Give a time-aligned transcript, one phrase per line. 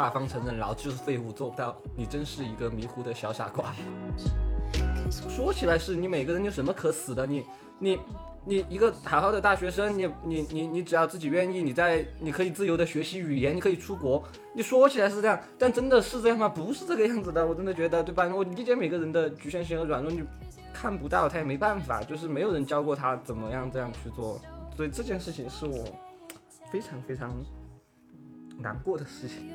[0.00, 3.74] 大方承认老子就是废物，做不到，你真是一个迷糊的小傻瓜。
[5.28, 7.26] 说起来是你每个人有什么可死的？
[7.26, 7.44] 你
[7.78, 8.00] 你
[8.46, 14.24] 你一个好好的大学生，你你你你只要自己愿意，你在你可以自由的学习语言，你可以出国。
[14.54, 16.48] 你说起来是这样，但真的是这样吗？
[16.48, 18.26] 不是这个样子的，我真的觉得，对吧？
[18.34, 20.22] 我理解每个人的局限性和软弱，你
[20.72, 24.40] 看不到他也没办法，就是没有人教过他怎么样这样去做，
[24.74, 25.84] 所以这件事情是我
[26.72, 27.30] 非常非常
[28.60, 29.50] 难过的事情。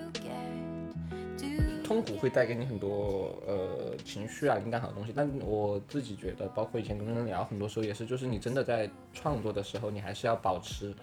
[1.84, 10.96] 痛苦会带给你很多呃情绪啊、灵感好的东西，但我自己觉得，包括以前跟人聊，很多时候也是，就是你真的在创作的时候，你还是要保持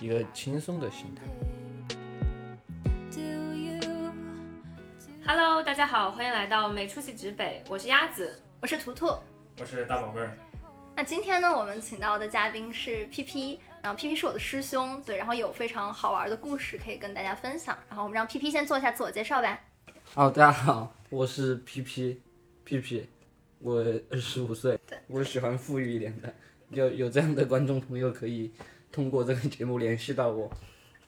[0.00, 1.22] 一个轻松的心态。
[5.26, 8.40] Hello，大家好，欢迎来到没出息指北，我是鸭子。
[8.62, 9.08] 我是图图。
[9.60, 10.38] 我是大宝贝儿，
[10.94, 17.78] 那今天呢，我们请到的嘉宾是 P P，然后 P P 是我的师兄，对，然后有非常好玩的故事可以跟大家分享。
[17.88, 19.60] 然后我们让 P P 先做一下自我介绍吧。
[20.14, 22.20] 哦，大家好，我是 P P
[22.64, 23.08] P P，
[23.60, 23.76] 我
[24.10, 26.34] 二十五岁，我喜欢富裕一点的，
[26.70, 28.52] 有有这样的观众朋友可以
[28.90, 30.50] 通过这个节目联系到我。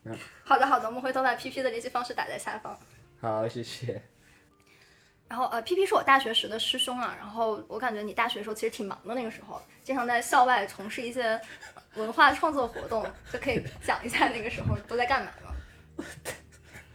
[0.05, 2.79] 嗯好的，好的，我们回头把 P P 的联系方式打在下方。
[3.21, 4.01] 好，谢谢。
[5.27, 11.39] 然后呃，P P 是我大学时的师兄啊，然后我感觉你大学的时候其实挺忙的，那个时候经常在校外从事一些
[11.97, 15.55] 文化创作活动，就可以讲一下那个时候都在干嘛吗？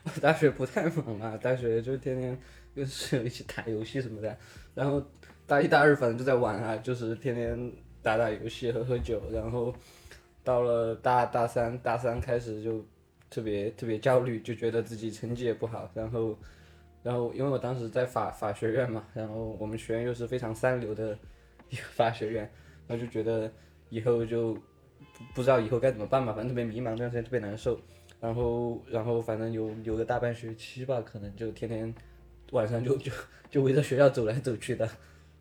[0.03, 2.37] 我大学不太忙啊，大学就天天
[2.75, 4.37] 跟室友一起打游戏什么的，
[4.75, 5.01] 然后
[5.45, 7.71] 大一、大二反正就在玩啊，就是天天
[8.01, 9.73] 打打游戏、喝喝酒，然后
[10.43, 12.85] 到了大大三，大三开始就
[13.29, 16.37] 特别特别焦虑，就觉得自己成绩也不好，然后
[17.01, 21.17] 然后因为我当时在法法学院嘛，然后我们学院又是非常三流的
[21.69, 22.43] 一个法学院，
[22.87, 23.49] 然后就觉得
[23.89, 24.57] 以后就
[25.33, 27.79] 不知道以后该怎么办嘛，反正特别迷茫，这段时间特别难受。
[28.19, 31.93] 然后，然后反正有有个大半学期吧，可能就天天
[32.51, 33.11] 晚上就就
[33.51, 34.89] 就围着学校走来走去的，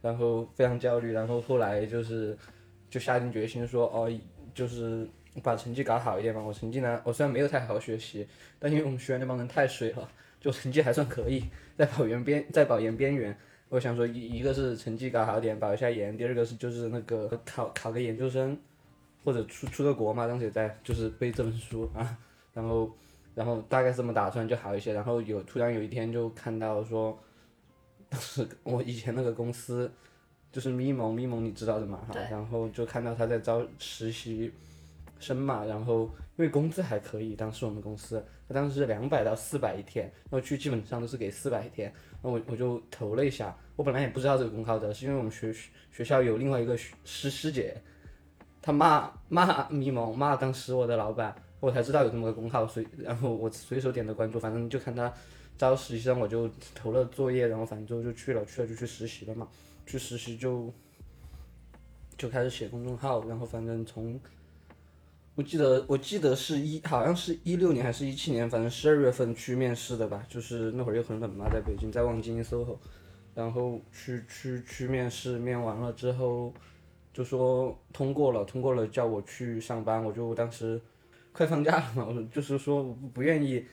[0.01, 1.13] 然后非常焦虑。
[1.13, 2.37] 然后后来就是
[2.91, 4.11] 就下定决心说，哦，
[4.53, 5.07] 就是
[5.43, 6.43] 把成绩搞好一点嘛。
[6.43, 8.27] 我成绩呢，我虽然没有太好好学习，
[8.59, 10.09] 但因为我们学院那帮人太水了，
[10.41, 11.45] 就成绩还算可以，
[11.79, 13.37] 在保研边在保研边缘。
[13.69, 18.59] 我想说一一个是成绩搞好点，保一下研；第二个是就是那个考考个研究生，
[19.25, 22.19] 或者出出个国嘛，当时也在就是背这本书啊。
[22.53, 22.91] 然后，
[23.35, 24.93] 然后大概这么打算就好一些。
[24.93, 27.19] 然后有突然有一天就看到说，
[28.09, 29.91] 当时我以前那个公司
[30.51, 32.13] 就是咪蒙咪蒙，你知道的嘛哈。
[32.13, 34.53] 对然后就看到他在招实习
[35.19, 36.03] 生嘛，然后
[36.37, 41.91] 因为工资还可以，当时我们公司他当时是两百到四百一天，然后去基本上都是给四百一天。
[42.23, 45.53] 然后我我就投了一下，我本来也不知道这个公号的，是因为我们学
[45.91, 47.81] 学校有另外一个师师姐，
[48.63, 51.35] 他骂骂咪蒙骂当时我的老板。
[51.61, 55.13] 我才知道有这么个公号，所以然后我随手点的关注，反正就看他
[55.57, 59.47] 招实习生，我就投了作业，然后反正就就去了，去了就去实习了嘛，
[59.87, 60.75] 去实习就
[62.19, 64.19] 就开始写公众号，然后反正从
[65.37, 72.77] 我记得我记得是一好像是一六年还是一七年，反正十二月份去面试的吧，就是那会儿又很冷嘛，在北京，在望京 SOHO，
[73.37, 76.53] 然后去去去面试，面完了之后
[77.13, 80.81] 就说通过了，通过了叫我去上班，我就当时。
[81.35, 82.85] 快放假了嘛，我就是说
[83.15, 83.65] 不愿意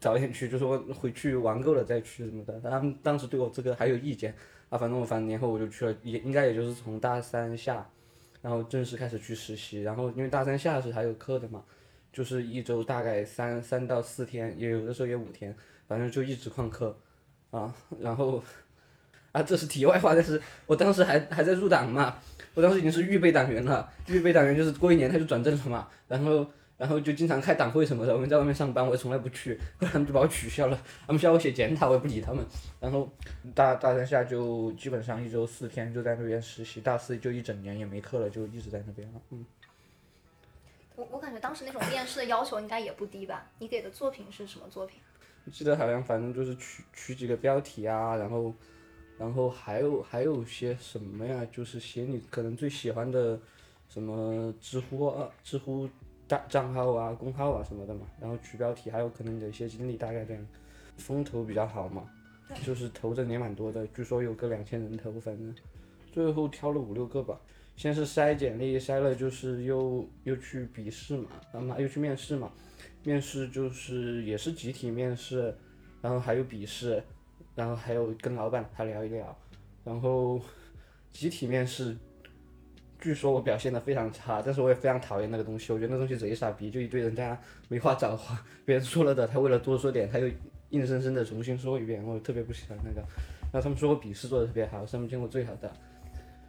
[0.00, 2.60] 早点去，就说回去玩够了再去什么的。
[2.60, 4.34] 他们当时对我这个还有意见
[4.70, 7.88] 啊，反正我反正年后我就去了，也应该也就是从大三下，
[8.42, 9.82] 然后正式开始去实习。
[9.82, 11.62] 然后因为大三下是还有课的嘛，
[12.12, 16.98] 就是一周大概三三到四天，也有的时候也五天，反正就一直旷课
[17.52, 17.72] 啊。
[18.00, 18.42] 然后
[19.30, 22.16] 啊，这是题外话，但是我当时还还在入党嘛，
[22.56, 26.44] 我当时已经是预备党员了，预备党员就是过一年他就转正了嘛，然后。
[26.78, 30.78] 然后就经常开党会什么的，我们在外面上班，我也从来不去，后来他们就把我取消了。
[31.06, 32.44] 他们需要我写检讨，我也不理他们。
[32.78, 33.10] 然后
[33.54, 39.20] 大大三下就基本上一周四天就在那边实习，大四就一整年也没课了，就一直在那边了。
[39.30, 39.46] 嗯，
[40.96, 43.50] 我我感觉当时那种面试的要求应该也不低吧？
[43.58, 45.00] 你给的作品是什么作品？
[45.46, 48.52] 我记得好像反正就是取取几个标题啊，然后
[49.18, 53.38] 然后还有还有些什么呀，就是写你可能最喜欢的
[53.88, 55.88] 什么知乎啊，知乎。
[56.28, 60.44] 账账号啊、公号啊什么的嘛，然后取标题，还有可能你的一些经历，大概这样，
[60.96, 62.02] 风投比较好嘛，
[62.64, 65.54] 就是投的也蛮多的，据说有个两千人投，反正
[66.10, 67.40] 最后挑了五六个吧。
[67.76, 72.50] 先是筛简历，筛了就是又又去笔试嘛，然后又去面试嘛，
[73.04, 75.54] 面试就是也是集体面试，
[76.02, 77.00] 然后还有笔试，
[77.56, 79.36] 然后还有跟老板他聊一聊，
[79.82, 80.40] 然后
[81.10, 81.96] 集体面试。
[82.98, 85.72] 据说我表现的非常差，但是我也非常讨厌那个东西。
[85.72, 87.38] 我觉得那东西贼傻逼，就一堆人在那
[87.68, 90.28] 没话找话，别人说了的，他为了多说点，他又
[90.70, 93.00] 硬生生的重新说一遍，我特别不喜欢那个。
[93.52, 95.70] 然后他们说我笔试做的特别好，是他们见过最好的。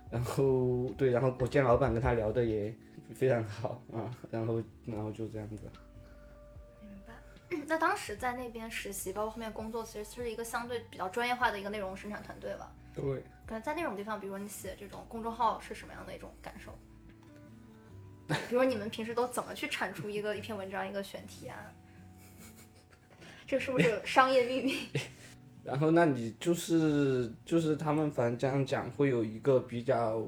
[0.09, 2.73] 然后对，然后我见老板跟他聊的也
[3.13, 5.63] 非常好啊，然后然后就这样子。
[7.67, 12.71] 那当时在那边实习，包括后面工作，其实是一个相对比较专业化的一个内容生产团队吧？
[12.93, 13.03] 对。
[13.45, 16.71] 可能在那种地方，比如说你写这种公众号是什么样的一种感受？
[18.27, 21.55] 比如说你们平时都怎么去产出一个一篇文章一个选题啊？
[23.47, 24.75] 这是不是商业秘密？
[25.63, 30.21] 然后那你就是就是他们反正这样讲会有一个比较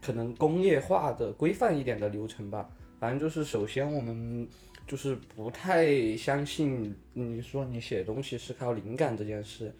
[0.00, 2.68] 可能工业化的规范一点的流程吧。
[3.00, 4.48] 反正就是首先我们
[4.86, 9.72] 就是不太相信你说你写东西是靠灵感这件事，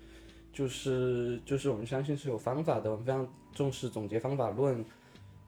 [0.52, 4.84] 就是就是我们相信是有方法的，我们非常重视总结方法论。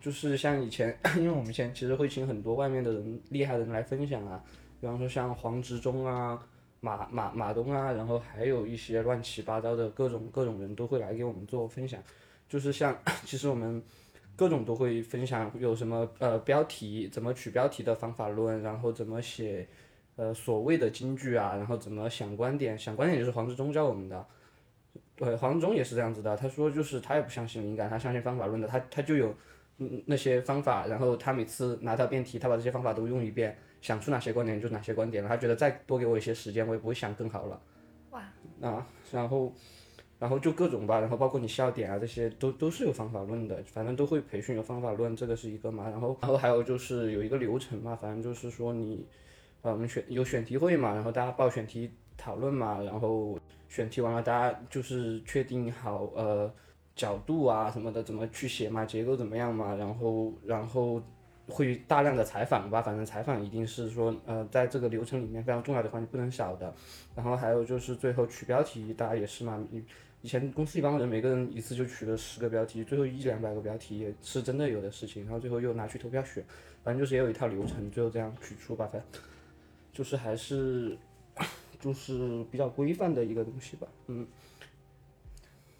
[0.00, 4.42] 就是像以前， 因为我们以前其实会请很多外面的人厉害的人来分享啊，
[4.80, 6.40] 比方说像黄执中啊。
[6.78, 12.00] 马马马东啊，然后还有一些乱七八糟的各种各种人都会来给我们做分享，
[12.48, 13.82] 就是像 其实我们
[14.36, 19.66] 各种都会分享，有什么呃标题怎么取标题的方法论，然后怎么写
[20.16, 24.26] 呃所谓的金句啊，然后怎么想观点，想观点就是黄志忠教我们的，
[25.16, 29.34] 对黄志忠也是这样子的，他说就是他也不相信灵感，他相信方法论的，他他就有
[29.78, 33.56] 嗯那些方法，然后他每次拿到辩题，他把这些方法都用一遍。
[33.82, 37.60] 想出哪些观点就哪些观点了，他觉得再多给我一些时间，我也不会想更好了。
[38.10, 38.20] 哇！
[38.60, 39.52] 啊，然后，
[40.18, 45.88] 然后就各种吧，然后包括你笑点啊这些都都是有方法论的，反正都会培训有方法论，这个是一个嘛。
[45.90, 49.06] 然后，然后还有就是有一个流程嘛，反正就是说你，
[49.62, 56.50] 呃，我们选有选题会嘛，然后大家报选题讨论嘛，然后选题完了大家就是确定好呃
[56.94, 61.02] 角度啊什么的怎么去写嘛，结构怎么样嘛，然后然后。
[61.48, 66.74] 会大量的采访吧，反正采访一定是说，呃，在这个流程里面非常重要的环节，不能少的。
[67.14, 69.56] 然后还有就是最后取标题，大家也是嘛，
[70.26, 75.22] 以前公司一帮人每个人一次就取了十个标题，最后一两百个标题也是真的有的事情。
[75.22, 76.44] 然后最后又拿去投票选，
[76.82, 79.20] 反正就是也有一套流程，最后这样取出吧，反正
[79.92, 80.98] 就是还是
[81.78, 84.26] 就是比较规范的一个东西吧，嗯。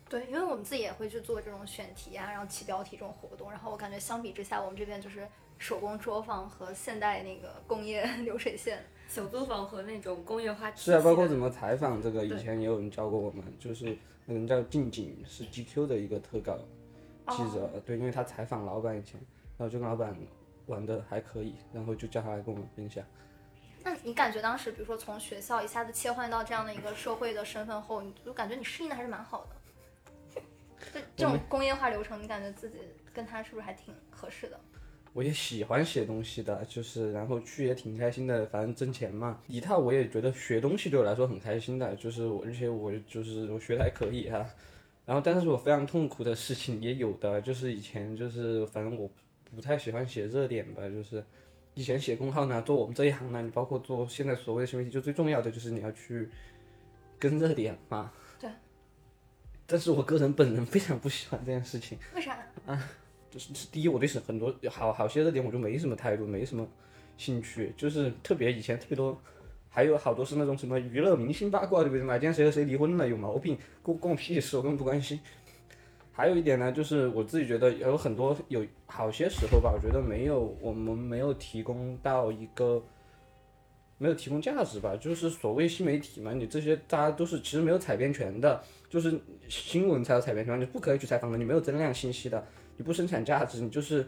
[0.09, 5.27] 对，因为我们自己也会去做这种选题啊，然后起标题这种活动，然后我感觉相比之下，我们这边就是。
[5.59, 10.71] 手工作坊和现代那个工业 流水线，小作坊和那种工业化。
[10.75, 16.59] 是啊，包括怎么采访这个，以前也有人教过我们，就是那个人叫静静，是 GQ 的一个特稿
[17.31, 19.21] 记者，对，因为他采访老板以前，
[19.57, 20.15] 然后就跟老板
[20.67, 23.05] 玩的还可以，然后就叫他来跟我们分享。
[23.85, 30.43] 那你感觉当时，比如说从学校一下子切换到这样的一个社会的身份后，你就感觉你适应的还是蛮好的？
[30.93, 32.79] 这这种工业化流程，你感觉自己
[33.15, 34.61] 跟他是不是还挺合适的？
[35.17, 39.41] 我也喜欢写东西的，就是然后去也挺开心的，反正挣钱嘛。
[39.47, 44.47] 一套我也觉得学东西对我来说很开心的，就是我而且我就是我学的还可以哈。
[45.07, 49.11] 然后但是我非常痛苦的事情也有的，就是以前就是反正我
[49.55, 51.25] 不太喜欢写热点吧，就是
[51.73, 56.29] 以前写公号呢，做我们这一行呢，你包括做现在所谓的新媒体，就最重要的就是你要去
[57.19, 58.13] 跟热点嘛。
[58.39, 58.51] 对。
[59.67, 61.97] 但是我个人本人非常不喜欢这件事情。
[62.15, 62.37] 为啥？
[62.67, 62.87] 啊。
[63.37, 66.67] 就是第一，我对是很多好好些热点我就没什么态度，没什么
[67.19, 67.75] 兴趣。
[67.77, 69.21] 就是特别以前特别多，
[69.69, 72.15] 还有好多是那种什么娱乐明星八卦，对不对嘛？
[72.15, 75.21] 今天谁和谁离婚了，有毛病，关关我屁事，我根本不关心。
[76.13, 82.83] 还有一点呢，就是我自己觉得有很多有好些时候吧，我觉得没有我们没有提供到一个
[83.99, 84.97] 没有提供价值吧。
[84.97, 92.47] 就是所谓新媒体嘛，你这些大家都是其实没有采编权的，就是新闻才有采编权，你不可以去采访的，你没有增量信息的。
[92.77, 94.07] 你不生产价值，你就是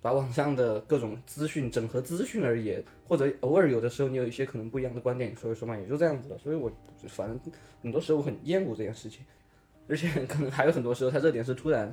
[0.00, 6.38] 把网上的各种资讯整合资讯而已，或者偶尔有的时候你有一些可能不一样的观点，你说一说嘛，也就这样子了。
[6.38, 6.70] 所以我
[7.08, 7.40] 反正
[7.82, 9.24] 很多时候我很厌恶这件事情，
[9.88, 11.92] 而且可能还有很多时候它热点是突然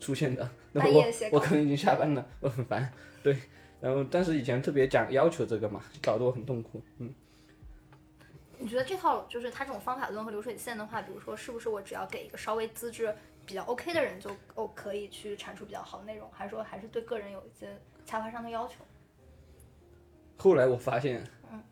[0.00, 2.92] 出现的，那我我可能已经下班了，我很烦。
[3.22, 3.36] 对，
[3.80, 6.82] 然后但是以前特别讲要求这个嘛，搞得我很痛苦。
[6.98, 7.14] 嗯，
[8.58, 13.14] 你觉得这套就是它这种方法论和流水线的话，比如说是不是我只要给一个稍微资质？
[13.44, 18.74] 比较 OK 的人就哦可以去产出比较好的内容，还是说还是对个人有一些才华上的要求？
[20.36, 21.62] 后来我发现，嗯，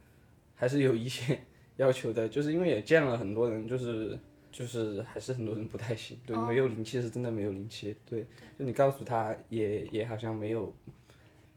[0.55, 1.41] 还是有一些
[1.77, 4.19] 要求的，就是因为也见了很多人，就是
[4.53, 8.27] 就是还是很多人不太行，对，没有灵气是真的没有灵气，对，
[8.59, 10.73] 就你告诉他也也好像没有，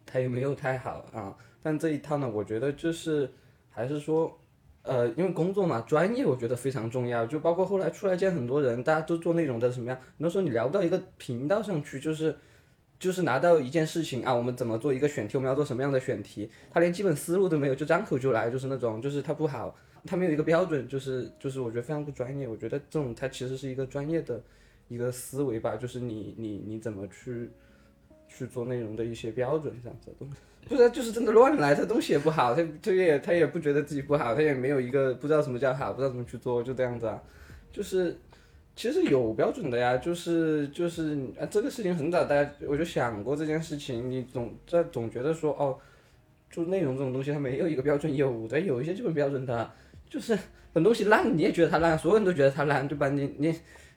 [0.06, 3.32] 他也没有太好啊，但这一套呢，我觉得就是
[3.70, 4.40] 还是说。
[4.84, 12.36] 呃，因为工作嘛，专业我觉得非常重要，就包括后来出来见很多人，大家都做内容的什么样，很多时候你聊不到一个频道上去，就是
[13.00, 19.74] 就是拿到一件事情啊，我们怎么做一个选题，我们要做什么样的选题，他连基本思路都没有，就张口就来，就是那种，就是他不好，
[20.06, 22.46] 他没有一个标准，就是就是我觉得非常不专业。
[22.46, 24.42] 我觉得这种他其实是一个专业的
[24.90, 27.50] 一个思维吧，就是你你你怎么去
[28.28, 30.36] 去做内容的一些标准这样子的东西。
[30.68, 37.22] 不是，就是真的乱来，他东西也不好，他他也他也不觉得自己不好，他也没有一个不知道什么叫好，不知道怎么去做，就这样子啊，
[37.72, 38.18] 就是。
[38.76, 45.78] 其实有标准的呀，就是就是啊，这个事情很早大家我就想过这件事情，你总在总觉得说哦，
[46.50, 49.72] 就内容这种东西它没有一个标准，有的有一些基本标准的，
[50.10, 50.36] 就是
[50.74, 53.10] 很东西烂你也觉得它烂，所有人都觉得它烂，对吧？
[53.10, 53.56] 你你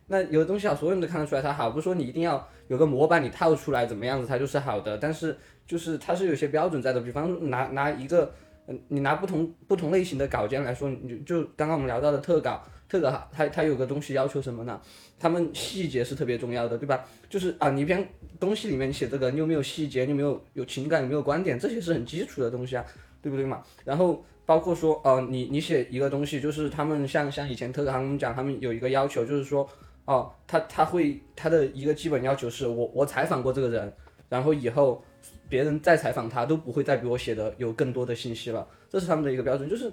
[0.08, 5.36] 那有的东西好，所有人都看得出来它好，不是说你一定要有个模板你套出来怎么样子它就是好的，但是
[5.66, 8.32] 就是它是有些标准在的，比方拿拿一个
[8.66, 12.62] 嗯，你拿不同不同类型的稿件来说，你就刚刚我们聊到的特稿。
[12.88, 14.80] 特稿它它有个东西要求什么呢？
[15.18, 17.04] 他们细节是特别重要的，对吧？
[17.28, 18.08] 就是啊，你一篇
[18.38, 20.04] 东西里面写这个，你有没有细节？
[20.04, 21.02] 你有没有有情感？
[21.02, 21.58] 有没有观点？
[21.58, 22.84] 这些是很基础的东西啊，
[23.20, 23.60] 对不对嘛？
[23.84, 29.68] 然后包括说，哦，你你写一个东西，就是他们像像以前特稿他们讲，他们有一个要求，就是说，
[30.06, 33.92] 哦，他他会他的一个基本要求是我我采访过这个人，
[34.28, 35.04] 然后以后
[35.48, 39.92] 别人再采访他都不会再比我写的有更多的信息了，这是他们的一个标准，就是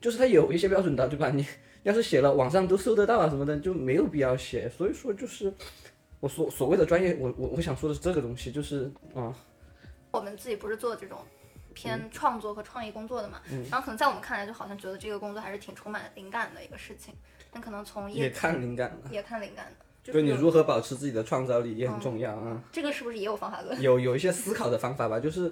[0.00, 1.30] 就是他有一些标准的，对吧？
[1.30, 1.46] 你。
[1.84, 4.68] 要是写了网上都搜得到啊什么的，就没有必要写。
[4.68, 5.52] 所以说就是
[6.20, 9.34] 我所所谓的专业，我我我想说的是这个东西，就是啊，
[10.12, 11.18] 我们自己不是做这种
[11.74, 17.12] 偏创作和创意工作的嘛，然后可能在我们看来，就好像觉得这个工作还是挺充满灵感的一个事情。
[17.52, 20.12] 那可能从也看灵感的，也看灵感的。
[20.12, 22.60] 对你如何保持自己的创造力也很重要啊。
[22.72, 23.78] 这个是不是也有方法论？
[23.80, 25.48] 有有一些思考的方法吧，就是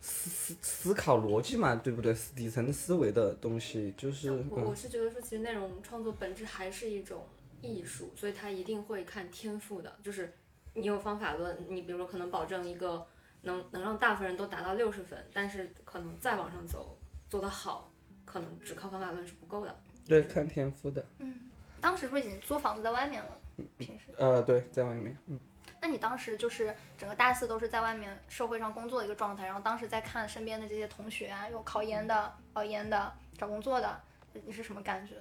[0.00, 2.16] 思思思考逻辑嘛，对不对？
[2.34, 4.32] 底层思维的东西就是。
[4.48, 7.26] 我我是觉得说，其实内容创作本质还是一种
[7.60, 9.94] 艺术，所以它一定会看天赋的。
[10.02, 10.32] 就是
[10.72, 13.06] 你有方法论，你比如说可能保证一个
[13.42, 16.96] 能能让大部分人都达到六十分，但是可能再往上走
[17.28, 17.92] 做得好，
[18.24, 19.78] 可能只靠方法论是不够的。
[20.10, 21.04] 对，看天赋的。
[21.20, 21.32] 嗯，
[21.80, 23.30] 当时不是已经租房子在外面了？
[23.78, 25.38] 平时呃对，在外面，嗯，
[25.80, 34.00] 那你当时就是整个大四都是在外面社会上工作的一个状态，然后当时在看身边的这些同学啊，有考研的、保研的、找工作的，
[34.44, 35.14] 你是什么感觉？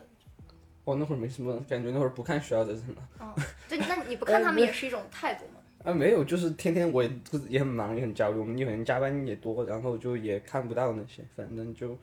[0.86, 3.10] 我那会儿没什么感觉，那会儿不看学校的人了。
[3.19, 3.31] 嗯，
[3.67, 5.62] 对，那你不 看他们也是一种态度吗？
[5.84, 7.12] 啊，没有，就是天天我也
[7.48, 11.96] 也很忙，也很焦虑，我们有人加班也多，然后就也看不到那些，反正就。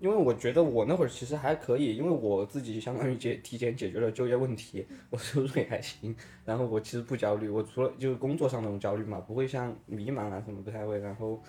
[0.00, 11.40] 因为我觉得我那会儿其实还可以，因为我自己相当于解提前解决了就业问题， 我收入也还行，然后我其实不焦虑，我除了就是工作上那种焦虑嘛，不会像迷茫啊什么不太会，然后，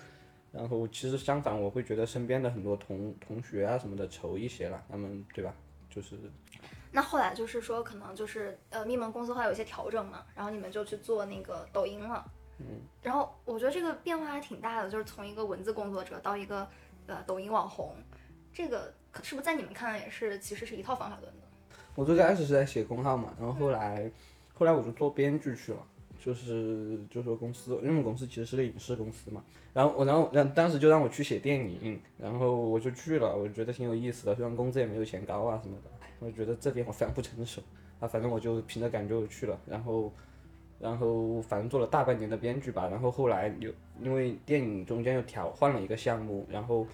[0.52, 5.52] 然后其实相反我会觉得身边的很多同同学啊什么的愁一些了，他们对吧？
[5.90, 6.16] 就是，
[6.92, 12.24] 那后来就是说可能就是呃密蒙公司会有一些调整嘛，然后你们就去做那个抖音了，
[12.58, 12.66] 嗯，
[13.02, 16.66] 然后我觉得这个变化还挺大的，就是从一个文字工作者到一个
[17.06, 17.94] 呃抖音网红。
[18.56, 18.90] 这个
[19.22, 21.42] 是不是在你们看来也是其实是一套方法论的？
[21.94, 24.10] 我最开始是在写公号嘛，然后后来，
[24.54, 25.78] 后来我就做编剧去了，
[26.18, 29.44] 就是就说公司，因为我们公司其实是个影视公司嘛，
[29.74, 37.60] 然后我然后让当时就让我去写电影，然后我就去了，我觉得挺有意思的，虽然工资也没有钱高啊什么的，我觉得这边我非常不成熟
[38.00, 40.10] 啊，反正我就凭着感觉我去了，然后，
[40.80, 43.70] 然后反正做了大半年的编剧吧，然后后来又
[44.00, 46.86] 因为电影中间又调换了一个项目，然后。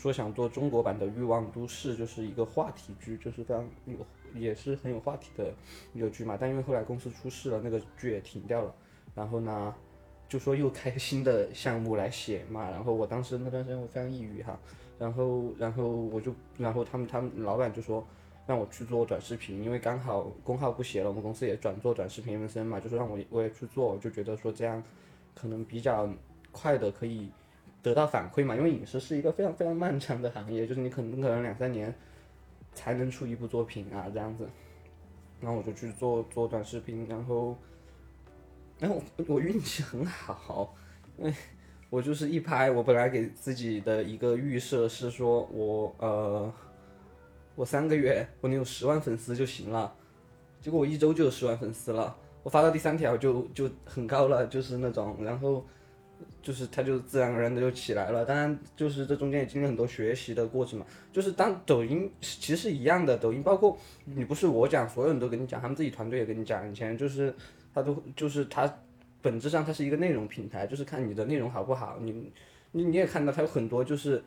[0.00, 3.96] 说想做中国版的《欲望都市》，就是一个话题剧，就是非常有，
[4.32, 5.52] 也是很有话题的
[5.92, 6.38] 一个剧嘛。
[6.40, 8.72] 但因为后来公司出事了，那个剧也停掉了。
[9.12, 9.74] 然后呢，
[10.28, 12.70] 就说又开新的项目来写嘛。
[12.70, 14.56] 然后我当时那段时间我非常抑郁哈。
[15.00, 18.06] 然后，然后我就，然后他们他们老板就说
[18.46, 24.80] 让我去做短视频，因为刚好公号不写了，我们公司也转做短视频 MCN 嘛，就说让我我也去做，就觉得说这样
[25.34, 26.08] 可能比较
[26.52, 27.28] 快的可以。
[27.80, 31.94] 得到反馈嘛，因为影视是一个非常非常漫长的行业，就是你可能可能两三年
[32.74, 34.48] 才能出一部作品啊这样子。
[35.40, 37.56] 然后我就去做做短视频，然后，
[38.80, 40.74] 然后我我运气很好，
[41.16, 41.32] 因为
[41.88, 46.52] 我就是一拍，我本来给自己的一个预设是说我呃
[47.54, 49.94] 我三个月我能有十万粉丝就行了，
[50.60, 55.64] 结果我一周就有十万粉丝了，我发到第三条就就很高了，就是那种，然后。
[56.40, 60.86] 就是它就自然而然的就起来了，当然就是这中间也经历很多学习的过程嘛。
[61.12, 67.34] 就是当抖音其实是一样的，抖音包括你不是我讲，所有人都跟你讲，他们自己团队也跟你讲，以前就是
[67.74, 68.72] 他都就是它
[69.20, 71.98] 本质上它是一个内容平台，就是看你的内容好不好。
[72.00, 72.32] 你
[72.72, 74.22] 你你也看到它有很多就是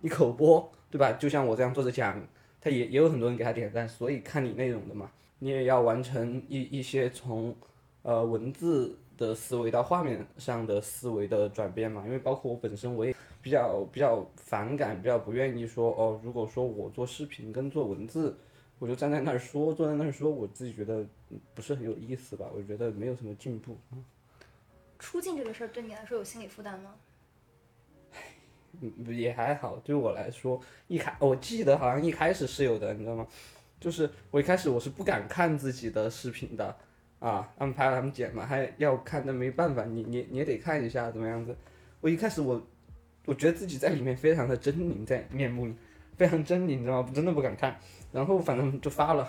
[0.00, 1.12] 你口播对吧？
[1.12, 2.22] 就像我这样坐着讲，
[2.60, 5.10] 他也也有很多人给他点赞，所以看你内容的嘛。
[5.40, 7.54] 你也要完成一一些从
[8.02, 8.96] 呃文字。
[9.16, 18.36] 的思维到画面上的思维的转变嘛，因为包括我本身我也比较比较反感，比较不愿意说哦，如果说我做视频跟做文字，
[18.78, 23.76] 我就站在那儿说，坐在那儿说，我自己觉得嗯不是很有意思吧，我觉得没有什么进步。
[24.98, 26.94] 出镜这个事儿对你来说有心理负担吗？
[28.80, 33.26] 嗯，也还好，对我来说，一开我记得好像一开始是有的，你知道吗？
[33.80, 36.74] 就是我一开始我是不敢看自己的视频的，
[37.26, 41.56] 啊，他们拍他们剪嘛，还要看，那没办法，你你你也得看一下怎么样子。
[42.02, 42.62] 我一开始我
[43.24, 45.72] 我觉得自己在里面非常的狰狞，在面目
[46.18, 47.10] 非常狰狞，你知道吗？
[47.14, 47.74] 真的不敢看。
[48.12, 49.26] 然后反正就发了，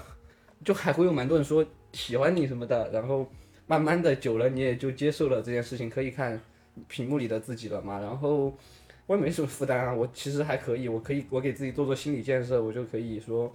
[0.65, 3.25] 就还会有蛮多人说喜欢你什么的，然后
[3.65, 6.37] 慢慢的久了你也就接受了这件事情，可以看
[6.89, 8.53] 屏幕里的自己了嘛，然后。
[9.07, 13.53] 我也没什么负担啊，我其实还可以，我可以我给自己做做心理建设，我就可以说，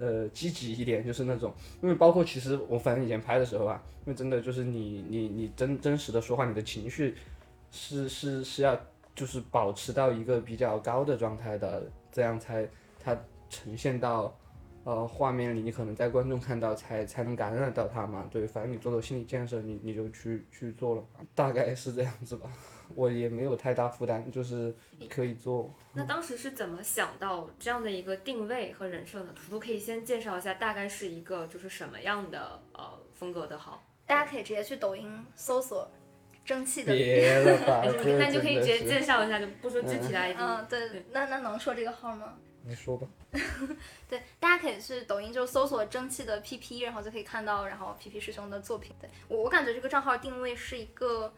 [0.00, 1.52] 呃，积极一点，就是那种，
[1.82, 7.14] 因为包括其实我反正以前拍的时候啊，因为真的就是你你你真真实的说话，你的情绪
[7.70, 8.74] 是是是要
[9.14, 12.66] 就是保持到一个比较高的状态的，这样才
[12.98, 13.14] 它
[13.50, 14.34] 呈现到
[14.84, 21.04] 呃画面里，你可能在观众看到才才能感染到他嘛，对，反正你做做心理建设，你你就去去做了，
[21.34, 22.50] 大概是这样子吧。
[22.94, 24.74] 我也没有太大负担，就是
[25.08, 25.72] 可以做。
[25.92, 29.32] 那当时是怎么想到这样的一个定位和人设呢？
[29.34, 33.82] 图图可以先介绍一下，大概是一个就是什么样的呃风格的号？
[34.06, 35.90] 大家可以直接去抖音搜索
[36.44, 37.82] “蒸汽的别了吧，
[38.18, 40.36] 那你就可以直接介绍一下，就不说具体的 ID。
[40.38, 42.34] 嗯，对，那那能说这个号吗？
[42.64, 43.06] 你说吧。
[44.08, 48.94] 对，大家可以去抖音就搜索“蒸汽的 PP”，然后就可以看到，然后 PP 师兄的作品。
[49.00, 51.32] 对我，我感觉这个账号定位是一个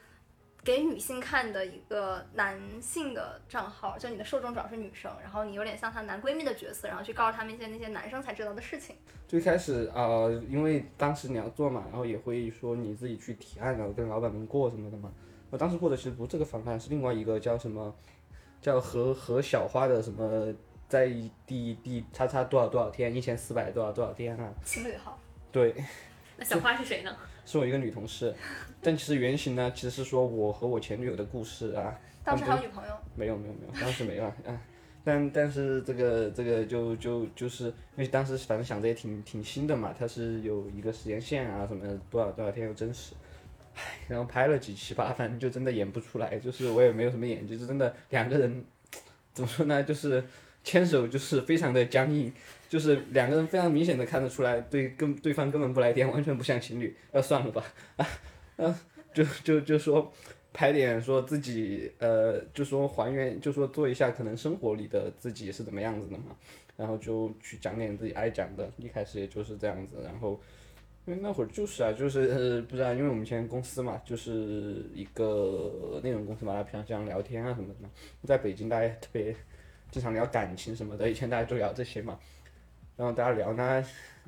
[0.65, 8.95] 给女性看的一个男性的账号，就你的受众主要是女生，然后你有点像她男闺蜜的角色，然后去告诉他们一些那些男生才知道的事情。
[9.27, 15.13] 最开始啊、呃因为当时你要做嘛，然后也会说你自己去提案，然后跟老板们过什么的嘛。
[15.51, 17.95] 我当时过的其实不是这个方案，是另外一个叫什么，
[18.61, 20.55] 叫和和小花的什么，
[20.89, 21.09] 在
[21.47, 24.53] 第第叉叉多少多少天，一千四百多少多少天啊？
[24.65, 25.19] 情侣号，
[25.51, 25.75] 对，
[26.43, 27.17] 那小花是谁呢？
[27.47, 28.35] 是我一个女同事，
[28.81, 31.97] 但其实原型呢，其实是说我和我前女友的故事啊。
[32.25, 34.35] 当时还有女朋友，没有没有没有，当时没有啊。
[34.49, 34.61] 啊
[35.05, 43.15] 但但是这个这个就就就是因为当时反正想着也挺挺新的嘛，它是有一个时间线啊什么的，多少多少天又真实，
[43.77, 48.65] 唉，然后拍了几期吧，反正就真的演不出来，就是我也没有什么演技，就真的两个人
[49.33, 50.23] 怎么说呢，就是
[50.65, 52.33] 牵手就是非常的僵硬，
[52.69, 57.65] 就是两个人非常明显的看得出来，对跟对方根本不来电，完全不像情侣，要算了吧，
[57.97, 58.07] 啊，
[58.57, 58.81] 啊，
[59.13, 60.13] 就就就说。
[60.55, 66.37] 拍点说自己呃，就说还原，就说做一下可能生活里的自己是怎么样子的嘛，
[66.77, 70.39] 然后就去讲点自己爱讲的，一开始也就是这样子，然后
[71.07, 77.89] 因为那会儿就是啊，就是、呃、不知道，因为我们以前公司嘛，就是一个内容公司嘛，大家平常这样聊天啊什么的嘛，
[78.25, 79.35] 在北京大家特别
[79.93, 82.19] 经常聊感情什么的，以前大家就聊这些嘛，
[82.97, 83.85] 然后大家聊呢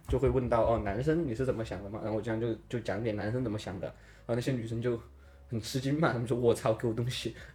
[0.06, 5.00] 就会问到哦，男生你是怎么想的嘛，然后我这样就就讲点男生怎么想的，然后那些女生就。
[5.46, 7.36] 很吃惊嘛，他们说我操，给我东西，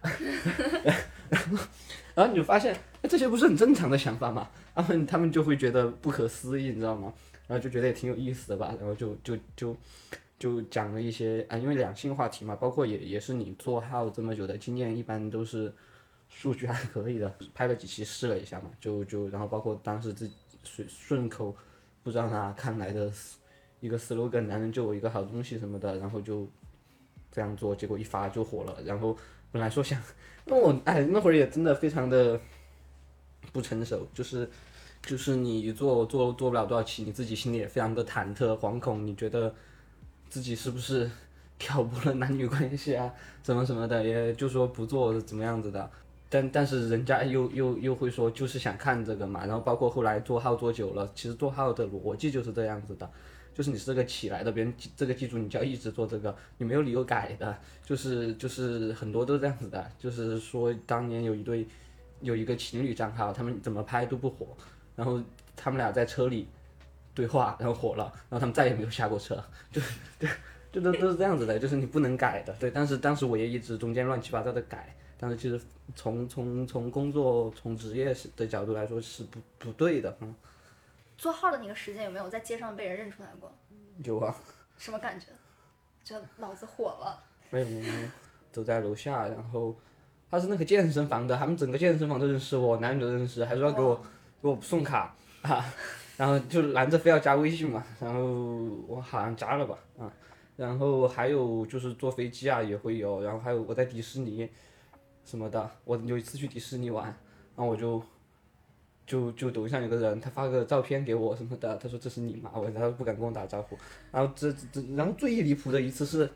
[2.14, 4.48] 然后你就发现，哎，这些不是很正常的想法嘛？
[4.74, 7.12] 他们他们就会觉得不可思议，你知道吗？
[7.48, 9.76] 然后就觉得也挺有意思的吧，然后就就就
[10.38, 15.70] 就讲了一些啊，因为两性话题嘛，包括也也是你做号这么久的经验，一般都是
[16.30, 21.54] 数据还可以的，拍了几期试了一下嘛，就就然后包括当时自己顺顺口
[22.02, 23.12] 不知道哪看来的
[23.80, 26.48] 一个 slogan，男人就有一个好东西什么的，然后就。
[27.32, 28.76] 这样做，结果一发就火了。
[28.84, 29.16] 然后
[29.52, 30.02] 本来说想，
[30.46, 32.40] 那我哎那会儿也真的非常的
[33.52, 34.50] 不成熟，就是
[35.00, 39.54] 就是你做做做不了多少期，你自己心里也非常的忐忑惶恐，你觉得
[40.28, 41.08] 自己是不是
[41.56, 43.14] 挑拨了男女关系啊，
[43.44, 45.88] 什么什么的，也就说不做怎么样子的。
[46.30, 53.10] 但但是人家又又又会说就是想看这个嘛，然后包括后来做号做久了，其实做号的逻辑就是这样子的。
[53.52, 57.54] 就是你是这个起来的，别人这个记住，你就要一直做这个，你没有理由改的。
[57.84, 61.66] 就是就是很多都是这样子的，就是说当年有一对
[62.20, 64.46] 有一个情侣账号，他们怎么拍都不火，
[64.94, 65.20] 然后
[65.56, 66.46] 他们俩在车里
[67.12, 69.82] 对话，然后火了，然后他们再也没有下过车，就
[70.20, 70.28] 就
[70.72, 72.54] 就都都是这样子的，就是你不能改的。
[72.60, 75.60] 对，但是当时我也一直中间乱七八糟的改，但是其实
[75.94, 80.34] 从从从工作从职业的角度来说是不不对的，嗯，
[81.18, 83.52] 做号的那个时间有没有在街上被人认出来过？
[84.02, 84.34] 有啊。
[84.78, 85.26] 什么感觉？
[86.02, 87.22] 觉得老子火了。
[87.50, 88.08] 没有没有没有，
[88.50, 89.76] 走在楼下，然后
[90.30, 93.94] 他是那个健身房的，他们整个健身房都认识我，男女都认识，还说要给我
[94.40, 95.62] 给我送卡啊，
[96.16, 98.24] 然后就拦着非要加微信嘛，然后
[98.86, 100.10] 我好像加了吧啊，
[100.56, 104.48] 然后还有就是坐飞机啊也会有，然后还有我在迪士尼
[105.24, 108.02] 什么的，我有一次去迪士尼玩，然后我就
[109.06, 112.50] 就就抖音上有个人，他发个照片给我什么的，他说这是你吗？
[112.54, 113.76] 我他不敢跟我打招呼，
[114.10, 116.28] 然后这这然后最离谱的一次是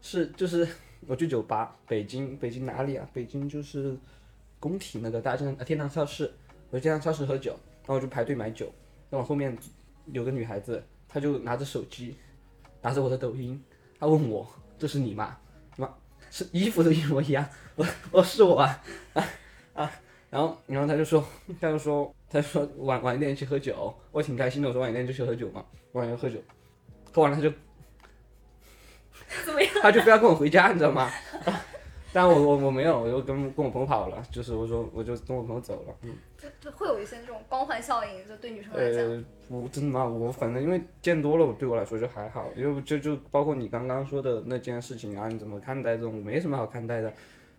[0.00, 0.66] 是就是
[1.06, 3.08] 我去酒吧，北京北京哪里啊？
[3.12, 3.96] 北京就是
[4.58, 6.30] 工体那个大正呃天堂超市，
[6.70, 8.70] 我去天堂超市喝酒，然后我就排队买酒，
[9.08, 9.56] 然后后面
[10.12, 12.16] 有个女孩子，她就拿着手机，
[12.82, 13.62] 拿着我的抖音，
[13.98, 14.46] 她问我
[14.78, 15.38] 这是你吗？
[16.30, 18.82] 妈，是衣服都一模一样，我我是我啊
[19.14, 19.28] 啊
[19.74, 19.92] 啊，
[20.30, 21.24] 然后然后他就说，
[21.60, 26.38] 他就说她说晚晚一点去喝酒，我挺开心的，我说晚一点就去喝酒嘛，晚一点喝酒，
[27.12, 27.52] 喝完了他就
[29.44, 29.72] 怎么样？
[29.82, 31.10] 他就非要跟我回家，你知道吗？
[32.12, 35.94] 但我我我没有，我就跟跟我朋友跑了，就是我说我就跟我朋友走了。
[36.02, 36.16] 嗯，
[36.60, 40.04] 就会有一些这种光环效应，就对女生来讲，呃，我真的吗？
[40.06, 46.14] 我反正因为见多了，对我来说就还好，因为就就包括你刚刚说的那件事情啊，你怎么看待这种？
[46.24, 47.12] 没什么好看待的。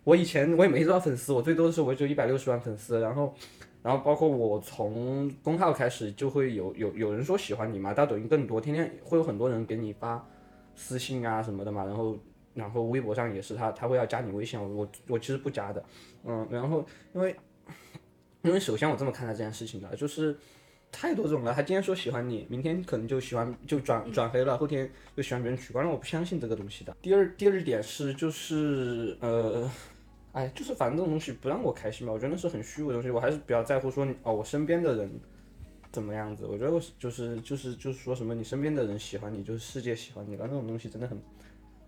[0.04, 3.32] 我以前我也没多少粉丝，我最多的时候我就一百六十万粉丝，然后
[3.82, 10.26] 然后包括我从公号开始就会有有有人说喜欢你嘛，到抖音更多，天天会有很多人给你发
[10.74, 12.18] 私信啊什么的嘛，然后
[12.54, 15.84] 然后微博上也是他他会要加你微信，我我其实不加的，
[16.24, 17.36] 嗯，然后因为
[18.42, 20.36] 因为首先我这么看待这件事情的，就是
[20.90, 26.96] 太多种了，他今天说喜欢你，明天可能就喜欢就转转黑了，后天又喜欢别人取关了，我不相信这个东西的。
[27.00, 29.70] 第二第二点是就是呃。
[30.32, 35.20] 哎，就是反正这种东西不让我开心吧，我觉得那是很虚伪的东西，我还是比较在乎说哦，我身边的人
[35.90, 36.46] 怎么样子。
[36.46, 41.22] 我觉得我就是就是就是说什么你身边的人喜欢你，就是世界喜欢你了，那种东西真的很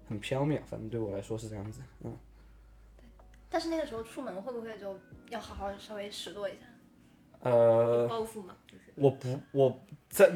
[0.06, 0.60] 很缥缈。
[0.66, 2.14] 反正对我来说是这样子，嗯。
[3.54, 4.98] 但是那个时候出门会不会就
[5.30, 6.66] 要好好稍微拾掇一下？
[7.38, 10.28] 呃，包袱嘛，就是我不我在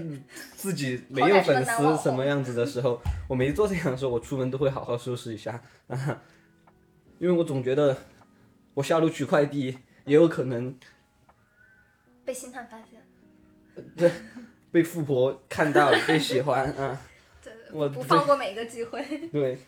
[0.54, 6.22] 自己没有粉丝什么样子的时候， 我没做这样的时候，我出门都会好好收拾一下，啊，
[7.18, 7.96] 因为我总觉得
[8.74, 10.78] 我下楼取快递也有可能
[12.24, 14.12] 被星探发现，对
[14.70, 17.00] 被富婆看到被喜欢啊。
[17.42, 19.02] 对，我不放过每一个机会。
[19.32, 19.58] 对，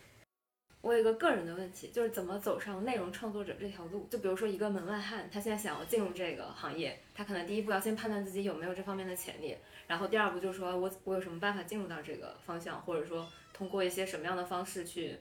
[0.83, 4.07] 我有一个个人的问题，就是怎么走上内容创作者这条路？
[4.11, 9.55] 就比如说一个门外汉，他现在想要进入这个行业，他可能第一步要先判断自己有没有这方面的潜力，
[9.87, 15.19] 然后第二步就是说我我有什么办法进入到这个方向，或者说通过一些什么样的方式去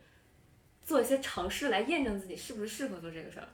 [0.82, 3.48] 做一些尝试来验证自己是不是适合做这个事儿。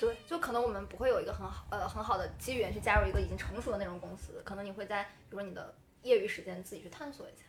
[0.00, 5.72] 对，就可能我们不会有一个很好呃很好的机缘去加入一个已经成熟的内容公司，可能你会在比如说你的
[6.02, 7.44] 业余时间自己去探索一下。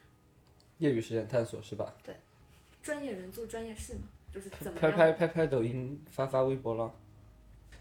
[0.77, 1.91] 业余时间探索是吧？
[2.83, 6.93] 专业人做专业事嘛，就是怎么拍拍拍拍抖音，发发微博了。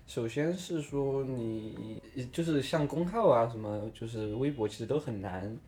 [0.07, 2.01] 首先是说你
[2.33, 5.59] 就是像公号啊什么，就是微博其实都很难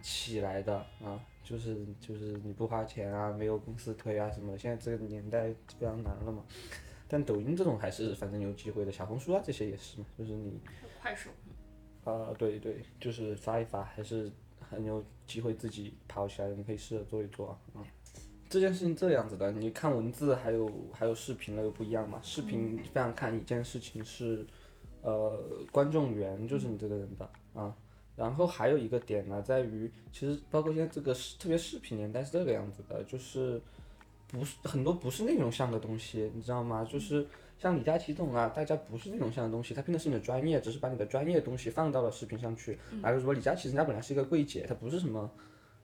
[0.00, 6.44] 起来的啊，就是就是你不花钱啊，没有公司推啊什么的，现在这个年代非常难了嘛。
[7.08, 10.60] 但抖音这种还是反正有机会的，小红书啊这些也是嘛，就是你
[11.00, 11.30] 快手，
[12.04, 16.54] 啊，对对，就是发一发，还是很有机会自己跑起来的。
[16.54, 17.58] 你可以试着做一做啊。
[17.74, 17.84] 嗯，
[18.54, 22.20] 这件事情这样子的，你看文字还有还有视频那个不一样嘛。
[22.22, 24.46] 视频非常看一件事情是，
[25.02, 25.36] 呃，
[25.72, 27.74] 观众缘就是你这个人的啊。
[28.14, 33.60] 然后还有一个点呢，在于其实包括现在这个视特别视频年代是这个样子的，就是
[34.28, 36.84] 不是很多不是内容向的东西，你知道吗？
[36.84, 37.26] 就是
[37.58, 42.78] 像李佳琦这种啊，大家不是内容向的东西，他拼的是你的专业，只是把你的专业东西放到了视频上去。
[43.02, 45.28] 还有说李佳琦人家本来是一个柜姐，他不是什么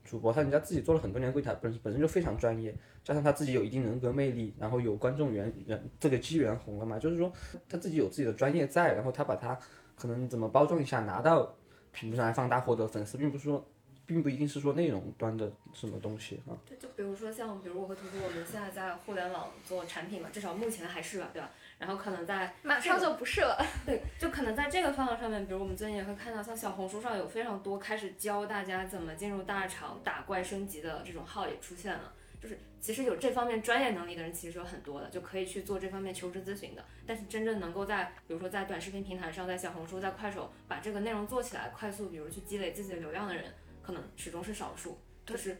[0.03, 7.31] 主播，他人家自己做了很多年柜台，本本身就非常专业，加上他自己有一定人格魅力，然后有观众缘缘这个机缘红了嘛，就是说
[7.69, 9.57] 他自己有自己的专业在，然后他把它
[9.95, 11.55] 可能怎么包装一下，拿到
[11.91, 13.65] 屏幕上来放大，获得粉丝，并不是说。
[14.03, 21.49] 并不一定是说内容端的什么东西啊，对，就比如说像，比如我和图图，我们现在在互联网做产品嘛，至少目前还是吧，对吧？
[21.81, 23.57] 然后可能在马上就不是了。
[23.83, 32.13] 对，就可能在这个方向上面，比如我们最近也会看到，像小红书上有非常多开始教大家怎么进入大厂打怪升级的这种号也出现了。
[32.39, 36.85] 就是其实有这方面专业能力的人其实有很多的，就可以去做这方面求职咨询的。
[37.07, 43.45] 但是真正能够在比如说在短视频平台上，在小红书、在快手把这个内容做起来，快速比如去积累自己的流量的人，
[43.81, 44.99] 可能始终是少数。
[45.25, 45.59] 就是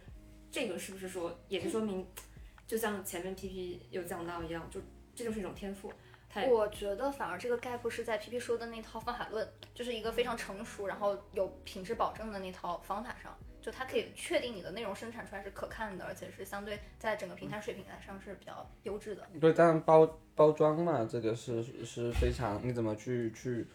[0.51, 2.07] 这个是不是说也是说明，
[2.67, 4.79] 就像前面 P P 有讲到一样，就
[5.13, 5.93] 这就是一种天赋。
[6.34, 19.28] 它我觉得反而这个 gap 是在皮皮说的那套方法论，就是一个非常成熟，然后有品质保证的那套方法上，就它可以确定你的内容生产出来是可看的，而且是相对在整个平台水平上是比较优质的。
[19.41, 23.67] 对，当然包包装嘛，这个是是非常，你怎么去去，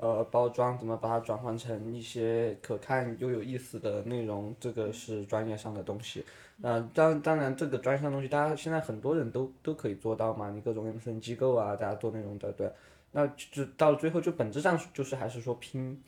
[0.00, 6.24] 呃包装，怎么把它转换成一些可看又有意思的内容，这个是专业上的东西。
[6.62, 12.72] 呃，当当然这个专业上的东西，大家现在很多人都都可以做到嘛，你各种 MCN 机构啊，大家做内容的，对。
[13.12, 16.02] 那就到最后就本质上就是还是说拼，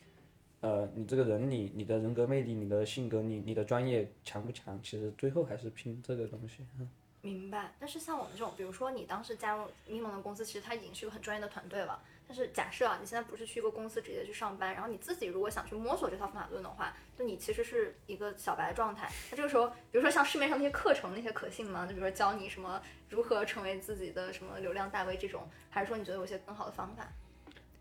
[0.61, 6.65] 呃，你这个人你你的人格魅力、你的性格、你你的专业强不强，其实最后还是拼这个东西。
[6.79, 6.89] 嗯
[7.25, 7.73] 明白。
[7.79, 12.01] 但是像我们这种，比如说你当时加入咪蒙的公司，其实它已经是一个很专业的团队了。
[12.33, 19.07] 但是假设啊，你现在不是去一个公司直接去上班，然后你自己如果想去摸索这套方法论的话，就你其实是一个小白状态。
[19.31, 21.85] 那这个时候，比如说像市面上那些课程，那些可信吗？
[21.85, 27.07] 就比如说教你什么如何成为自己的什么流量大 V 这种，还是说你觉得有些更好的方法？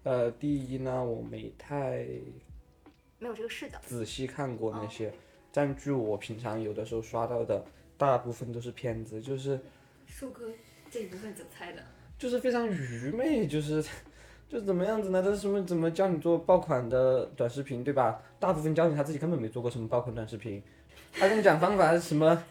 [0.03, 2.05] 呃，第一呢，我没太
[3.19, 3.79] 没有这个视角。
[3.81, 5.13] 仔细看过那些
[5.49, 7.63] 占据我平常有的时候刷到的，
[7.97, 9.57] 大部分都是骗子，就是
[10.05, 10.51] 树哥
[10.89, 11.81] 这一部分怎么猜的？
[12.17, 13.83] 就是非常愚昧，就是
[14.51, 15.23] 就怎么样子呢？
[15.23, 18.21] 他什么怎么教你做爆款的短视频，对吧？
[18.37, 20.61] 大部分教你他自己根本没做过什么爆款短视频，
[21.13, 22.43] 他跟你讲方法什么，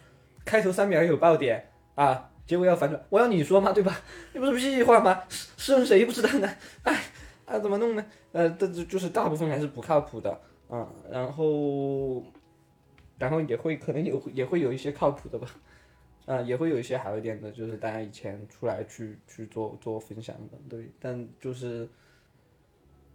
[0.43, 1.63] 开头三秒有爆点
[1.97, 4.01] 啊，结尾要反转，我要你说嘛，对吧？
[4.33, 5.21] 你不是屁话吗？
[5.29, 6.49] 是是谁不知道呢？
[6.85, 7.03] 哎，
[7.45, 8.03] 啊怎么弄呢？
[8.33, 10.31] 呃，这这就是大部分还是不靠谱的
[10.71, 12.25] 啊，然后
[13.19, 15.47] 然后也会可能有也会有一些靠谱的吧。
[16.31, 21.89] 啊，也会有一些好一点的，就是大家以前出来去去做做分享的，对，但就是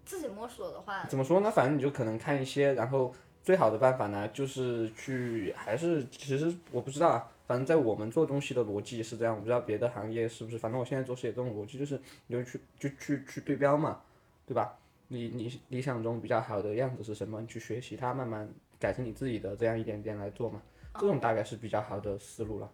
[0.04, 1.50] 自己摸索的话，怎么说呢？
[1.50, 11.98] 反正你就可能看一些，然后最好的办法呢，就是去还是其实我不知道啊，反正在我们做东西的逻辑是这样，我不知道别的行业是不是，反正我现在做事也这种逻辑，就是
[12.28, 14.02] 你就去就去去对标嘛，
[14.46, 14.78] 对吧？
[15.08, 17.40] 你你理想中比较好的样子是什么？
[17.40, 18.50] 你去学习它，慢慢
[18.80, 20.62] 改成你自己的，这样一点点来做嘛，
[20.96, 22.70] 这种大概是比较好的思路了。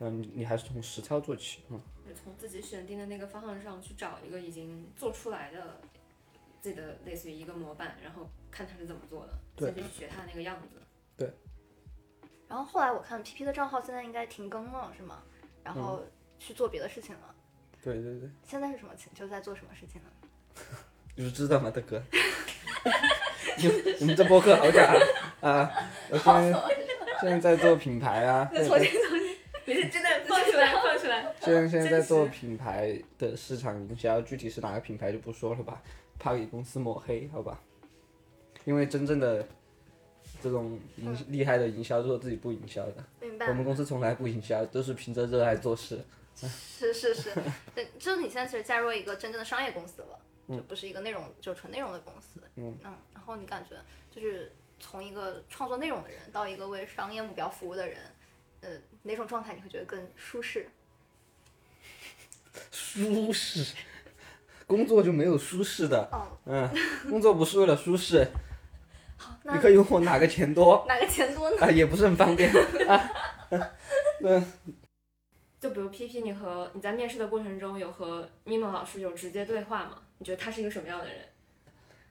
[0.00, 1.80] 嗯，你你还是从实操做起，嗯。
[2.24, 5.78] 从自己选定的那个方向上去找一个已经做出来的
[6.60, 10.80] 自己的类似于一个模板，然后看他是怎么做的，对去学他那个样子。
[11.16, 11.30] 对
[12.48, 15.22] 然后后来我看 PP 的账号现在应该停更了，是吗？
[15.62, 16.02] 然后
[16.38, 17.34] 去做别的事情了。
[17.82, 19.12] 对对对，现在是什么情？
[19.14, 20.08] 就在做什么事情呢？
[21.14, 22.02] 你不知道吗，大哥？
[23.58, 23.68] 你
[24.00, 24.94] 你们这播客好假
[25.40, 25.70] 啊！
[26.10, 26.52] 我现在
[27.20, 29.07] 现在在做品牌啊， 那重新重
[29.68, 31.34] 新，没事，真的放出来放出来。
[31.40, 35.82] 现在现在在做品牌的市场营销，具体是哪个品牌就不说了吧，
[36.18, 37.60] 怕给公司抹黑，好吧？
[38.64, 39.46] 因为真正的
[40.42, 43.54] 这种营厉害的营销都是自己不营销的，明白我。
[43.54, 46.04] 们公司从来不营销，都是凭着热爱做事。
[46.34, 47.32] 是是是，
[47.74, 52.40] 对， 就是你现在其实加入一个真正的商业公司了，就不是一个内容，就纯内容的公司。
[52.54, 52.78] 嗯
[53.12, 53.74] 然后你感觉
[54.10, 57.96] 就是从一个创作内容的人到一个为商业目标服务的人，
[58.60, 58.68] 呃，
[59.02, 60.68] 哪种状态你会觉得更舒适？
[62.72, 63.74] 舒适，
[64.66, 66.68] 工作就没有舒适的，哦，嗯，
[67.08, 68.26] 工作不是为了舒适，
[69.16, 71.56] 好，你那可以问我哪个钱多哪个钱多呢？
[71.60, 72.50] 啊，也不是很方便
[72.88, 73.10] 啊。
[74.20, 74.44] 嗯，
[75.60, 80.02] 就比如 PP，你和你在面试的过程中有和咪蒙老师有直接对话吗？
[80.18, 81.14] 你觉得他是一个什么样的人？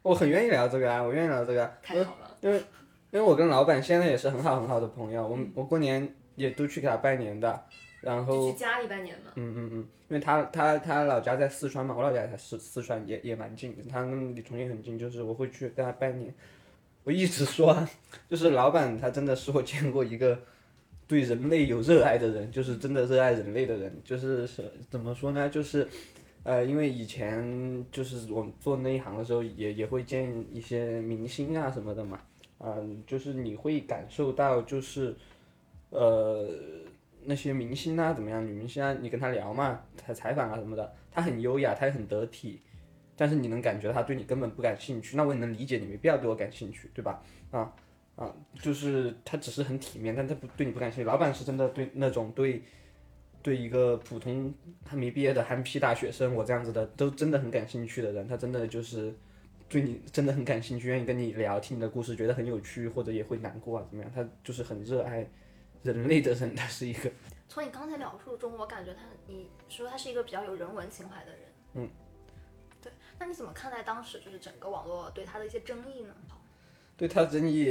[0.02, 2.58] 我很愿意聊这个啊，我愿意聊这个啊，太好了，因为
[3.12, 7.66] 因为我跟老板现在也是很好很好的朋友，我我过年也都去给他拜年的，
[8.00, 9.32] 然后去家里拜年嘛。
[9.36, 16.34] 嗯嗯嗯，因为他他他老家在四川嘛，我老家也在四四川，也也蛮近，他们离重庆很近，就是我会去跟他拜年。
[17.04, 17.90] 我一直说啊，
[18.30, 20.38] 就是老板他真的是我见过一个
[21.08, 25.50] 对人类有热爱的人，就是真的热爱人类的人，就是是怎么说呢？
[25.50, 25.88] 就是
[26.44, 32.20] 呃，因为以前就是我做那一行的时候也，也会见一些明星啊什么的嘛，
[32.60, 35.16] 嗯、就是你会感受到就是
[35.90, 36.50] 呃。
[37.30, 38.48] 那些明星啊，怎么样？
[38.48, 42.62] 女明星啊，你跟他聊嘛，采采访啊什么的，他很优雅，他也很得体，
[43.18, 45.18] 但是你能感觉到他对你根本不感兴趣。
[45.18, 47.22] 那我也能理解你没必要对我感兴趣，对吧？
[47.52, 47.76] 啊
[48.16, 51.06] 啊，就是他只是很体面，但他不对你不感兴趣。
[51.06, 52.64] 老板是真的对那种对
[53.44, 54.54] 对一个普通
[54.86, 59.14] 还没毕业的憨批大学生，我这样子的都真的很感兴趣的人，他真的就是
[59.68, 64.12] 对你真的很感兴趣，愿意跟你聊，听你的故事，觉得很有趣，或者也会难过啊，怎么样？
[64.16, 65.28] 他就是很热爱
[65.94, 67.10] 人类的人，他是一个。
[67.48, 71.40] 从你刚才描述中，我感觉他，你说他是一个比较有人文情怀的人。
[71.76, 71.90] 嗯，
[72.82, 72.92] 对。
[73.18, 76.14] 那你怎么看待当时就是整个网络对他的一些争议呢？
[76.98, 77.70] 对他争议，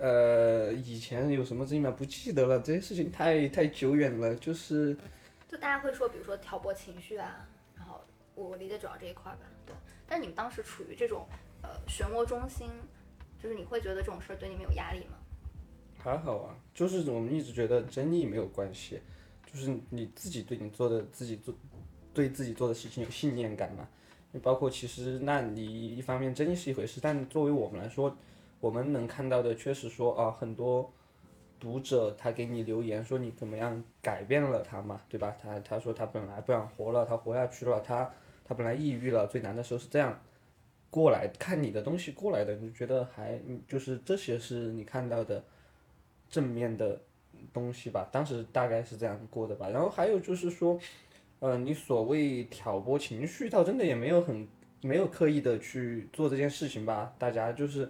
[0.00, 1.90] 呃，以前有什么争议吗？
[1.90, 4.34] 不记得了，这些事情太太久远了。
[4.36, 4.96] 就是
[5.48, 8.00] 就大家会说，比如说挑拨情绪啊，然后
[8.34, 9.40] 我我理解主要这一块吧。
[9.66, 9.74] 对。
[10.06, 11.26] 但你们当时处于这种
[11.62, 12.70] 呃漩涡中心，
[13.42, 15.15] 就是你会觉得这种事儿对你们有压力吗？
[16.06, 19.00] 还好啊，就是我们一直觉得争议没有关系，
[19.44, 21.52] 就是你自己对你做的自己做
[22.14, 23.88] 对自己做的事情有信念感嘛。
[24.40, 28.16] 包括其实那你一方面争议是一回事，但作为我们来说，
[28.60, 30.88] 我们能看到的确实说啊，很多
[31.58, 35.36] 读者他给你留言说你怎么样改变了他嘛，对吧？
[35.42, 38.08] 他他说他本来不想活了，他活下去了，他
[38.44, 40.20] 他本来抑郁了，最难的时候是这样
[40.88, 45.42] 过来看你的东西过来的，你就觉得还就是这些是你看到的
[46.28, 47.00] 正面的
[47.52, 48.08] 东西吧？
[48.12, 49.68] 当时大概是这样过的吧。
[49.68, 50.78] 然后还有就是说，
[51.40, 54.46] 呃，你所谓挑拨情绪，倒真的也没有很
[54.80, 57.14] 没有刻意的去做这件事情吧。
[57.18, 57.80] 大家就是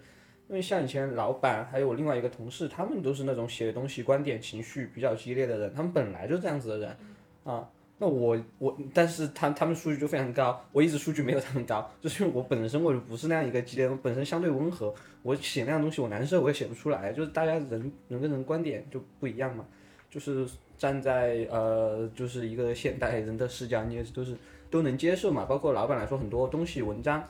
[0.48, 6.96] 因为像以前老板还有我另外一个同事，他们都是那种写东西观点情绪比较激烈的人，他们本来就这样子的人
[7.44, 7.70] 啊。
[7.98, 19.64] 那我我，但是他他们数据就非常高，我一直数据没有他们高，就是因为我本身我就不是那样一个激烈，我本身相对温和，我写那样东西我难受，我也写不出来，就是大家人人跟人观点就不一样嘛，
[20.10, 24.36] 就是站在呃就是一个现代人的视角，你也都是
[24.70, 27.26] 都能接受嘛，包括老板来说，很多东西文章。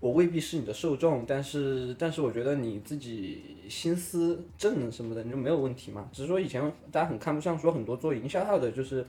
[0.00, 6.08] 我未必是你的受众，但是但是我觉得你自己心思正什么的，你就没有问题嘛。
[6.12, 9.06] 只是说以前大家很看不上，说很多做营销号的，就是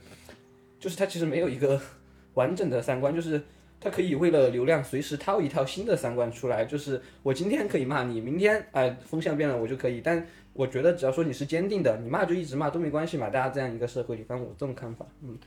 [0.84, 1.80] 就是他其实没有一个
[2.34, 3.42] 完整的三观，就是
[3.80, 6.66] 他可以为了流量随时套一套新的三观出来。
[6.66, 10.02] 就是我今天可以骂你，明天哎、风向变了我就可以。
[10.02, 13.30] 但我觉得只要说你是坚定的，你骂就一直骂都没关系嘛。
[13.30, 15.38] 大家这样一个社会里，反正我这种看法，嗯。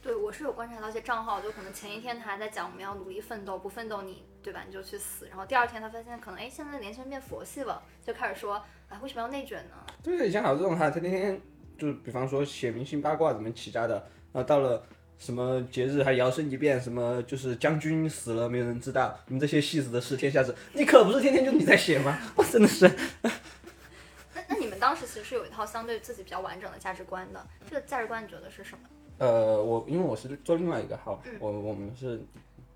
[0.00, 5.26] 对，我是有观察到一些账号，就可能前一天他还在讲我们要努力奋斗，不奋斗你对吧，你就去死。
[5.28, 9.74] 然后第二天他发现可能哎，现在年轻人变佛系了，就开始说哎，为什么要内卷呢？
[10.02, 11.40] 对，像好这种哈，他天天
[11.76, 14.82] 就比方说写明星八卦怎么起家的，然后到了
[15.18, 22.18] 什么节日还摇身一变，什么就是将军死了没有人知道，你们这些戏子的事天下知，你可不是天天就你在写吗？
[22.36, 22.88] 我真的是。
[23.22, 28.88] 那那你们当时其实是有一套相对自己比较完整的价值观的，这个价值观你觉得是什么？
[29.18, 32.20] 呃，我因为我是做另外一个号，我我们是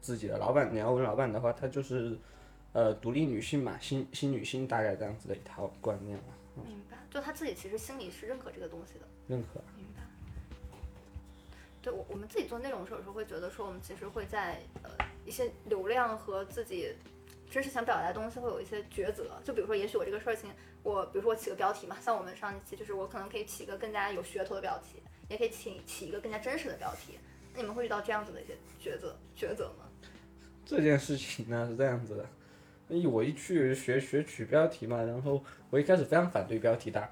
[0.01, 0.69] 自己的老板。
[0.73, 2.19] 你要问老板的话，他就是
[2.73, 6.25] 呃独立女性嘛，新新女性大概这样子的一套观念吧，
[6.57, 9.07] 明白，就他自己其实心里是认可这个东西的。
[9.29, 9.61] 认可。
[11.83, 14.90] 对我我们自己做内容的时候，有时候会觉得说，我们其实会在呃
[15.27, 16.95] 一些流量和自己
[17.51, 19.27] 真实想表达的东西会有一些抉择。
[19.45, 20.49] 就比如说，也许我这个事情，
[20.85, 27.18] 我比如说我起个标题嘛，像我们上一期就是我可能可以起一个更加有噱头的标题，也可以起起一个更加真实的标题。
[27.53, 29.85] 那你们会遇到这样子的一些抉择抉择吗？
[30.64, 32.27] 这件事情呢是这样子的，
[32.88, 37.07] 因为我一去学学取标题嘛，然后我一开始非常反对标题党，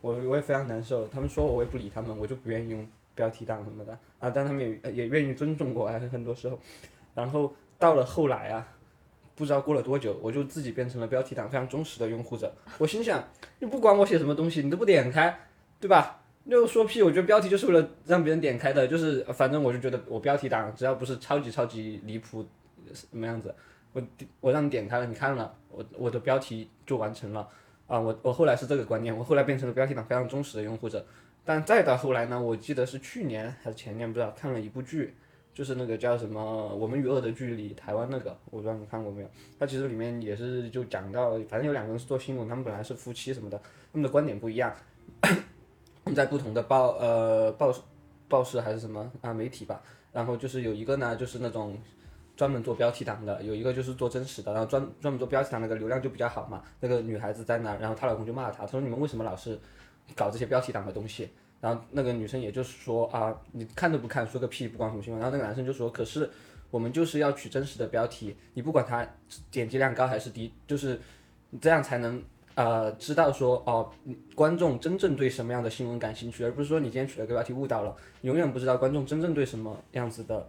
[0.00, 6.56] 我我也非常难受，他们说我我也不理他们，我就不愿意用标题党什么的啊，但他们也也愿意尊重我啊，很多时候，
[7.14, 8.68] 然后到了后来啊，
[9.34, 13.24] 不知道过了多久，我就自己变成了标题党非常忠实的拥护者，我心想，
[13.58, 15.36] 你不管我写什么东西，你都不点开，
[15.80, 16.22] 对吧？
[16.48, 22.46] 就说屁，我觉得标题就是为了让别人点开的，就是反正我就觉得我标题党，只要不是超级超级离谱
[22.92, 23.52] 什么样子，
[23.92, 24.02] 我
[24.40, 27.48] 我让你点开了，你看了，我我的标题就完成了
[27.88, 27.98] 啊！
[27.98, 31.04] 我我后来是这个观念，我后来变成了标题党非常忠实的拥护者。
[31.46, 35.14] 但再到后来呢，我记得是去年还是前年，不知道看了一部剧，
[35.54, 36.40] 就是那个叫什么
[36.74, 39.30] 《我们与恶的距离》，台湾那个，我不知道你看过没有？
[39.58, 44.74] 它其实里面也是就讲到，反正有两个人是做新闻，他们本来是夫妻什么的，他们的观点不一样，
[45.22, 45.30] 他
[46.04, 47.72] 们在不同的报呃报
[48.28, 49.80] 报社还是什么啊媒体吧，
[50.12, 51.78] 然后就是有一个呢就是那种。
[52.36, 56.62] 专门做标题党的，有一个就是做真实的，然后专专门做标题党那个流量就比较好嘛。
[56.80, 59.58] 那个女孩子在那，然后她老公就骂她，他说你们为什么老是
[60.14, 61.28] 搞这些标题党的东西？
[61.60, 65.20] 然后那个女生也就是说啊，你看都不看，说个屁，不管什么新闻。
[65.20, 66.28] 然后那个男生就说，可是
[66.70, 69.06] 我们就是要取真实的标题，你不管它
[69.50, 71.00] 点击量高还是低，就是
[71.50, 72.22] 你这样才能
[72.54, 73.90] 呃知道说哦，
[74.34, 80.46] 观众真正对什么样的新闻感兴趣，而不是说你今天取了个标题误导了，永远不知道观众真正对什么样子的。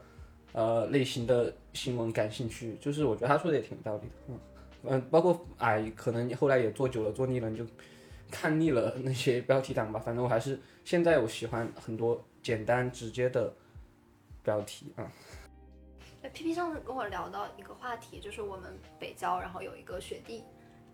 [0.54, 4.40] 呃，类型的新闻感兴趣，就是我觉得他说的也挺有道理的，嗯，
[4.86, 7.64] 嗯，包括哎，可能你后来也做久了，做腻了，你就
[8.32, 10.00] 看腻了那些 标题党吧。
[10.00, 13.54] 反正我还是现在我喜欢很多简单直接的
[14.44, 15.12] 标题啊。
[16.22, 20.44] 对，P P 上次跟我聊到一个话题，就是我们北交，然后有一个学弟，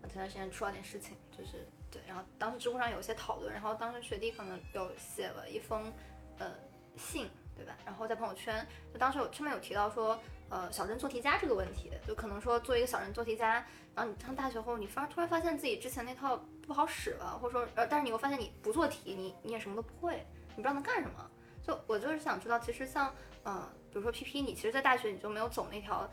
[0.02, 5.92] 前段时间出了点事情，就是对，然后当时知乎上有一些讨论，然后当时学弟可能有写了一封
[6.38, 6.50] 呃
[6.96, 7.28] 信。
[7.56, 7.72] 对吧？
[7.86, 21.30] 然后在朋友圈，就当时有上面有提到说，呃，小镇做题家这个问题，就可能说做一个小镇做题家，然后你上大学后，你发突然发现自己之前那套不好使了，或者说，呃，但是你又发现你不做题，你你也什么都不会，你不知道能干什么。
[21.62, 26.08] 就我就是想知道，其实像，呃，比如说 P P，你其实，在大学你就没有走那条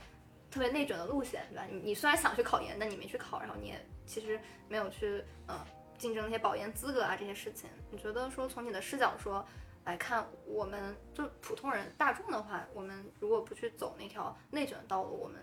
[0.49, 1.65] 特别内卷的路线，对吧？
[1.69, 5.65] 你你虽然想去考研，但你没去考，然后你也其实没有去，呃，
[5.97, 7.69] 竞争那些保研资格啊这些事情。
[7.89, 9.45] 你觉得说从你的视角说？
[9.83, 15.41] 来看，我们就普通人大众的话，我们如果不去走那条内卷的道路，我们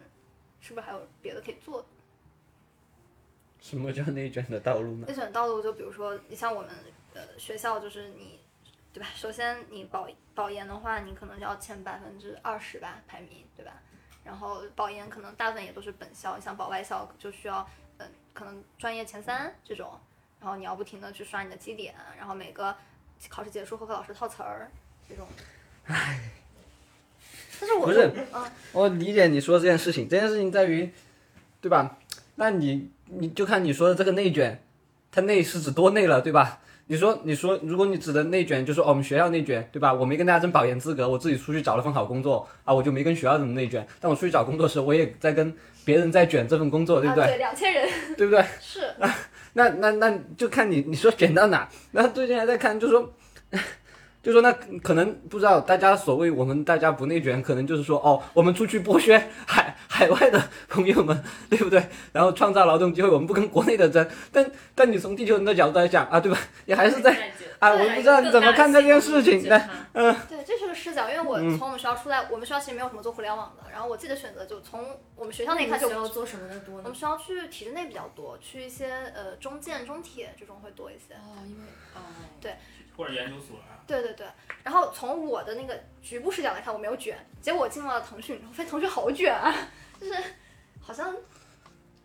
[0.60, 1.88] 是不是还有别的可以做的？
[3.60, 5.06] 什么叫内卷的道路呢？
[5.08, 6.70] 内卷道路就比如说，你像我们
[7.14, 8.40] 呃学校，就是你，
[8.92, 9.08] 对吧？
[9.14, 13.72] 首先你保保研的话，你可能要前百分之二十吧排名，对吧？
[14.24, 17.66] 然后保研可能大部分也都是本校，像保外校就需要
[17.98, 19.98] 嗯、呃可能专业前三这种，
[20.40, 22.76] 然后你要不停的去刷你的绩点，然后每个
[23.28, 24.70] 考试结束会和老师套词儿
[25.08, 25.26] 这种。
[25.86, 26.30] 唉，
[27.58, 30.92] 但是我不是嗯，我理解你说这件事情，这件事情在于，
[31.60, 31.98] 对吧？
[32.36, 32.88] 那你
[33.18, 34.62] 你就看你说的这个内卷，
[35.10, 36.60] 它内是指多内了，对吧？
[36.90, 39.92] 你说你说，如果你指的内卷，就说、哦、我们学校内卷，对吧？
[39.92, 43.86] 我没跟大家争保研资格，我自己出去找了份好工作啊，我就没跟学校怎么内卷。
[44.00, 45.54] 但我出去找工作时，我也在跟
[45.84, 47.24] 别人在卷这份工作，对不对？
[47.24, 47.86] 啊、对，两千人
[48.16, 48.42] 对不对？
[48.58, 48.80] 是。
[49.52, 51.68] 那那那就看你你说卷到哪。
[51.90, 53.12] 那最近还在看，就说，
[54.22, 54.50] 就说那
[54.82, 61.84] 可能不知道大家所谓我们大家不内卷，可能就是说哦，我们出去剥削海海外的朋友们，对不对？
[62.12, 64.08] 然后创造劳动机会，我们不跟国内的争。
[64.32, 66.38] 但但你从地球人的角度来讲啊，对吧？
[66.66, 67.10] 你还是在
[67.58, 69.42] 啊，我不知道你怎么看这件事情。
[69.42, 69.60] 对，
[69.94, 74.84] 嗯，对，这是个视角，因为我从我们学校出来，我们学校其实没有什么做互联网的，然后我自己的选择就从
[75.16, 76.94] 我们学校那一开始需要做什么的多呢我们？
[76.94, 81.14] 学校去体制内比较多，去一些呃中建、中铁这种会多一些。
[81.14, 81.98] 哦，因为哦，
[82.40, 82.54] 对
[82.96, 84.26] 或者研究所啊，对对对，
[84.64, 89.54] 然后从我的那个局部视角来看，我没有卷，结果我进了腾讯，我发现腾讯好卷啊，
[90.00, 90.14] 就是
[90.80, 91.14] 好像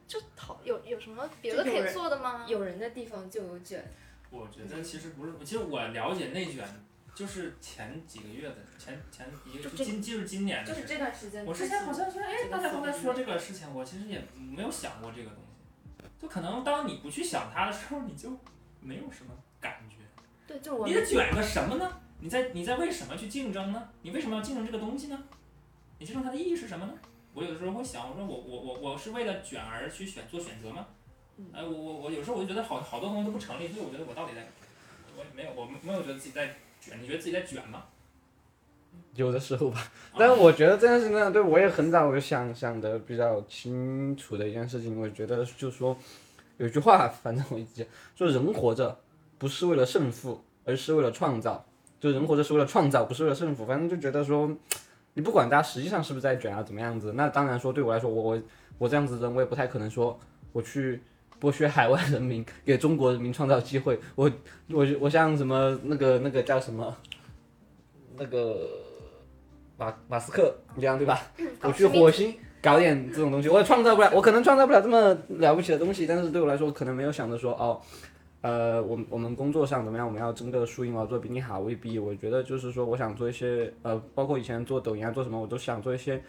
[0.07, 2.45] 就讨有有什么别的可以做的吗？
[2.47, 3.83] 有人的地方就有卷。
[4.29, 6.67] 我觉得其实不是，其实我了解内卷
[7.13, 10.87] 就是前几个月的，前前一个就这今就是今年的就是。
[10.87, 16.03] 这段时间，我之前好像说，哎这，个大家都在说这个事情，我其实也没有想过这个东西。
[16.19, 18.35] 就可能当你不去想它的时候，你就
[18.79, 19.31] 没有什么
[19.61, 19.97] 感觉。
[20.47, 22.01] 对，就我你在卷个什么呢？
[22.19, 23.89] 你在你在为什么去竞争呢？
[24.01, 25.23] 你为什么要竞争这个东西呢？
[25.99, 26.93] 你竞争它的意义是什么呢？
[27.33, 30.87] 我有的时候会想，我说我我我我是为了卷而去选做选择吗？
[31.37, 34.47] 嗯哎，我我我有时候我就觉得好好多东西都不成立，所以我觉得我到底在，
[35.17, 37.85] 我没有我没有觉得自己在卷，你觉得自己在卷吗？
[39.15, 39.79] 有的时候吧。
[39.79, 45.97] 啊但是我觉得这件事情呢，对我也很早我就想想的比较清楚的一件事情，我觉得就是说，
[46.57, 48.99] 有句话，反正我一直讲说人活着
[49.39, 51.65] 不是为了胜负，而是为了创造。
[51.99, 53.65] 就人活着是为了创造，不是为了胜负。
[53.65, 54.51] 反正就觉得说，
[55.13, 58.41] 你不管大家实际上是不是在卷啊，怎么样子，那当然说对我来说，我我
[58.77, 60.19] 我这样子的人，我也不太可能说
[60.51, 61.01] 我去
[61.39, 63.99] 剥削海外人民，给中国人民创造机会。
[64.15, 64.31] 我
[64.69, 66.95] 我我像什么那个那个叫什么
[68.17, 68.67] 那个
[69.77, 71.21] 马马斯克一样，对吧？
[71.61, 77.79] 我去火星搞点这种东西，我也创造不了，我可能创造不了这么了不起的东西，但是对我来说，可能没有想着说哦，
[78.43, 81.97] 呃，我我们工作上怎么样，我们要争个输赢，我要做比你好，未必。
[81.97, 86.21] 我觉得就是说，我想做一些呃，包括以前做抖音啊，做什么，我都想做一些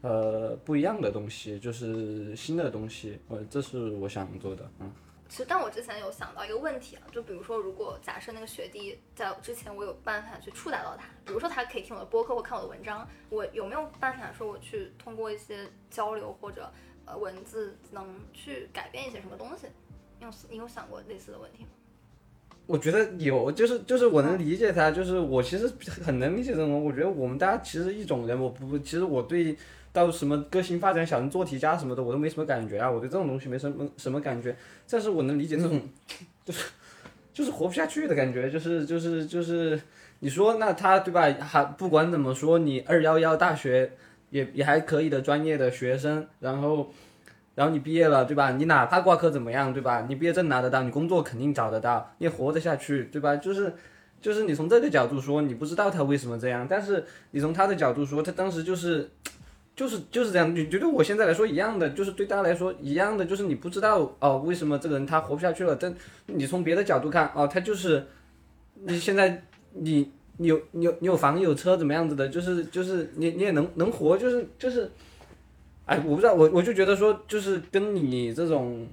[0.00, 4.92] 呃不一样的东西，就是新的东西，我这是我想做的，嗯。
[5.28, 16.70] 其实，但我之前有想到一个问题啊，就比如说，如果假设那个学弟在之前，我有办法去触达到他，比如说他可以听我的播客或看我的文章，我有没有办法说我去通过一些交流或者
[17.06, 19.68] 呃文字能去改变一些什么东西？
[20.50, 21.70] 你有想过类似的问题吗？
[22.66, 25.70] 我觉得有，就是就是我能理解他，就是我其实
[26.04, 26.84] 很能理解这种。
[26.84, 29.56] 我觉得我们大家其实一种人，我不，其实我对
[29.92, 32.88] 到什么个性发展、小人做题家什么的，我都没什么感觉啊。
[32.88, 34.56] 我对这种东西没什么什么感觉，
[34.88, 35.82] 但是我能理解那种，
[36.46, 36.70] 就是
[37.34, 39.78] 就是活不下去的感觉，就是就是就是
[40.20, 41.30] 你说那他对吧？
[41.44, 43.90] 还不管怎么说，你二幺幺大学
[44.30, 46.92] 也也还可以的专业的学生，然后。
[47.54, 48.52] 然后你毕业了，对吧？
[48.52, 50.06] 你哪怕挂科怎么样，对吧？
[50.08, 53.36] 你毕业证拿得到，你工作肯定找得到，你也活得下去，对吧？
[53.36, 53.70] 就是，
[54.22, 59.10] 就是你从这个角度说，你不知道他为什么这样，但是你从他的角度说，他当时就是，
[59.76, 60.56] 就是就是这样。
[60.56, 65.76] 你觉得我现在来说一样的，就是对大家来说一样的，就是你不知道哦，为什么这个人他活不下去了？
[65.76, 65.94] 但
[66.26, 68.06] 你从别的角度看，哦，他就是，
[68.84, 69.42] 你现在
[69.74, 74.90] 你你有你有你有房有车怎么样子的，就是就是你你也能能活，就是就是。
[75.92, 78.86] 哎，我不知道，我我就觉得说，就是跟你这种，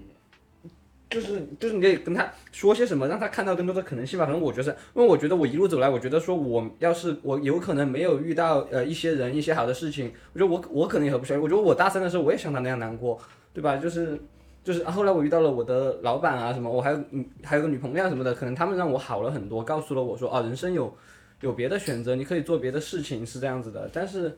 [1.09, 4.25] 就是就是你得跟他说些什么，让他看到更多的可能性吧。
[4.25, 11.39] 反正我觉得，因为我觉得我一路走来，我觉得说我要是我有可能没有遇到呃一些人一些好的事情，我觉得我我可能也合不下去。
[11.39, 13.17] 我觉得我大三的时候我也像他那样难过，
[13.53, 13.77] 对吧？
[13.77, 14.19] 就是
[14.61, 16.99] 就是、后来我遇到了我的老板啊什么，我还有
[17.43, 20.93] 还有个女朋友啊什么的，可能他们让我好了很多，告诉了我说啊人生有
[21.39, 24.37] 有别的选择，你可以做别的事情是这样子的，但是。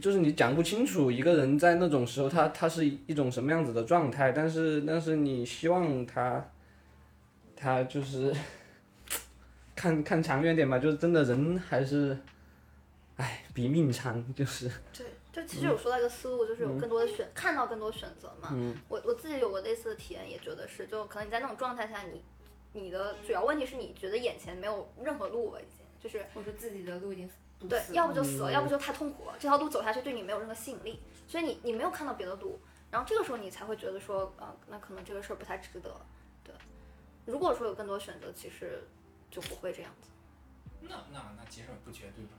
[0.00, 6.50] 就是你讲不清楚一个人在那种时候他他是一种什么样子的状态，但是但是你希望他，
[7.54, 8.34] 他就是
[9.74, 12.16] 看看长远点吧，就是真的人还是，
[13.16, 18.48] 哎，比命长，就是对，就其实有说到一个思路，就是有更多的选，看到更多选择嘛。
[18.88, 22.22] 我我自己有过类似的体验，也觉得是，就可能你在那种状态下，你
[22.72, 27.34] 你的主要问题是你觉得眼前没有任何路了，已经就是或者自己的路已经堵
[27.68, 32.58] 对，要不就死了，要不就太痛苦了，这条路走下去对你没有任何吸引力，所以你你没有看到别的路，
[32.90, 36.00] 然后这个时候你才会觉得说，呃、那可能这个事儿不太值得。
[36.42, 36.54] 对，
[37.26, 38.82] 如果说有更多选择，其实
[39.30, 40.08] 就不会这样子。
[40.80, 42.32] 那那那其实不绝对吧。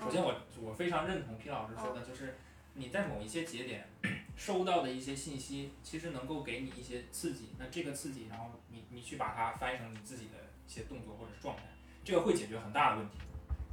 [0.00, 2.36] 首先我我非常认同皮老师说的，就是
[2.74, 3.88] 你在某一些节点
[4.36, 7.48] 收到的一些信息，其实能够给你一些刺激。
[7.58, 10.34] 那这个刺激，然后你你去把它翻译成你自己的
[10.66, 11.62] 一些动作或者是状态，
[12.04, 13.18] 这个会解决很大的问题。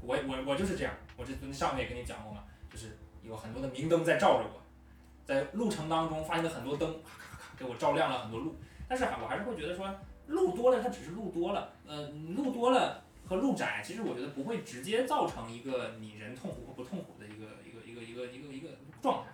[0.05, 4.61] 我我我就是这样，我这上面也跟你讲过嘛，就是有很多的明灯在照着我，
[5.25, 8.55] 在路程当中发现了很多灯，咔咔咔给我照亮了很多路。
[8.87, 9.93] 但是我还是会觉得说，
[10.27, 13.03] 路多了它只是路多了，呃，路多了。
[13.27, 18.69] 和路窄，其实我觉得不会直接造成一个你人痛苦或不痛苦的一个一个一个一个一个一个
[19.01, 19.31] 状态，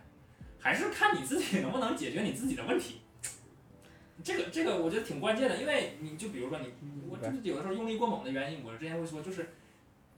[0.57, 3.01] 还是看你自己能不能解决你自己的问题。
[4.24, 6.72] 这个这个我觉得挺关键的，因为你就比如说你，
[7.09, 9.49] 我就是有的时候用力过猛的原因，我之前会说就是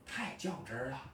[0.06, 1.12] 太较真儿了。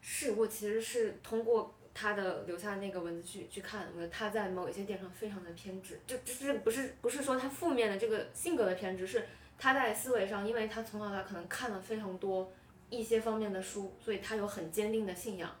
[0.00, 9.26] 是我其实是通过他的留下那个文字去去看，我觉得他在某一些点上非常的偏执，就就是不是不是说他负面的这个性格的偏执，是
[9.58, 12.52] 他在思维上，因为他从小到大可能看了非常多
[12.90, 15.54] 一些方面的书，所以他有很坚定的信仰，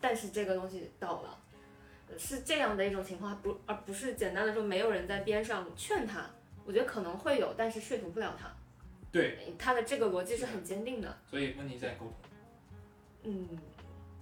[0.00, 1.38] 但是这个东西倒了，
[2.16, 6.30] 是这样的一种情况，不而不是简单的说没有人在边上劝他，
[6.64, 8.54] 我觉得可能会有，但是说服不了他，
[9.12, 12.14] 对，他的这个逻辑是很坚定的，所以问题在沟通，
[13.24, 13.48] 嗯。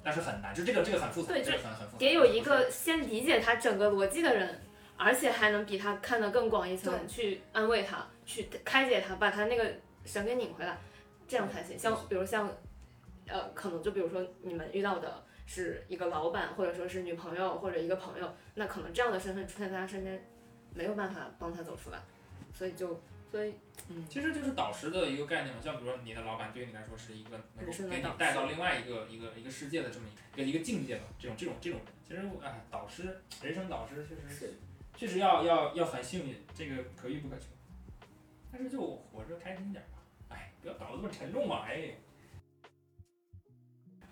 [0.03, 1.99] 但是很难，就这个这个很复杂，对这个很很复杂。
[1.99, 4.59] 得有一个先理解他整个逻辑的人，
[4.97, 9.71] 而且还能比他看得更广一层，去安慰他，去开解他，把他那个
[10.07, 10.79] 神给拧回来，
[11.29, 11.79] 这样才行。
[11.79, 12.51] 像比如像，
[13.27, 20.27] 呃，可能就比如说你们遇到的是一个老板，或者说是女朋友或者一个朋友，那可能这样的身份出现在他身边，
[20.73, 22.01] 没有办法帮他走出来，
[22.55, 22.99] 所以就
[23.31, 23.55] 所以
[23.93, 34.55] 嗯，其实就是导师的一个概念嘛，像比如说你的老板对于你来说是一个能够给你带到另外一个一个一个世界的这么一个一个境界的这种这种这种人，其实哎，导师人生导师确实是
[34.97, 37.47] 确实要要要很幸运，这个可遇不可求。
[38.53, 41.95] 但是就活着开心点吧，哎，不要搞得这么沉重嘛，哎。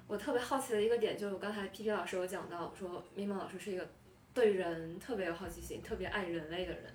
[0.08, 3.86] 我特别好奇的一个点，就是我刚才皮皮老师有讲到说，咪蒙老师是一个
[4.32, 6.94] 对人特别有好奇心、特别爱人类的人，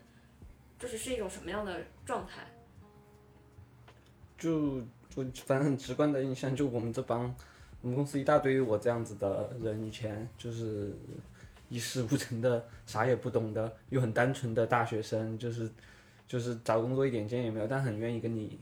[0.80, 2.42] 就是是一种什么样的状态？
[4.44, 7.34] 就就反正很直观的印象，就我们这帮
[7.82, 10.92] 我们公司一大堆我这样子的人，以前就是
[11.70, 15.70] 一事无成的，啥也不懂的，又很单纯的大学生，就是
[16.28, 18.60] 就是找工作一点经验也没有，但很愿意跟你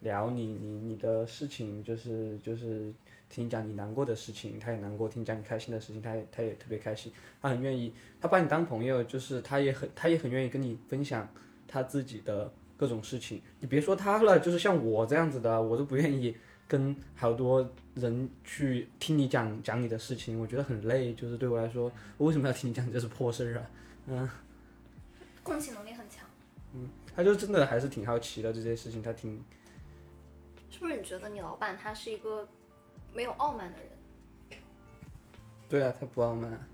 [0.00, 2.92] 聊你你你的事情，就是就是
[3.28, 7.12] 听你讲你难过的事情，他也难过；听你讲你开心的事情，他也他也特别开心。
[7.40, 11.28] 他很愿意，他把你当朋友，就是他也很他也很愿意跟你分享
[11.68, 12.50] 他自己的
[12.80, 13.42] 各种事情。
[13.58, 16.34] 你别说他了，就是像我这样子的，我都不愿意
[16.66, 21.12] 跟好多人去听你讲讲你的事情，我觉得很累。
[21.12, 23.70] 就是对我来说，我为什么要听你讲这是破事儿啊？
[24.06, 24.30] 嗯，
[25.42, 26.26] 共情能力很强，
[26.72, 29.44] 嗯他就真的还是挺好奇的这些事情，他挺
[30.70, 30.96] 是不是？
[30.96, 32.48] 你觉得你老板他是一个
[33.12, 34.58] 没有傲慢的人？
[35.68, 36.66] 对啊，他不傲慢，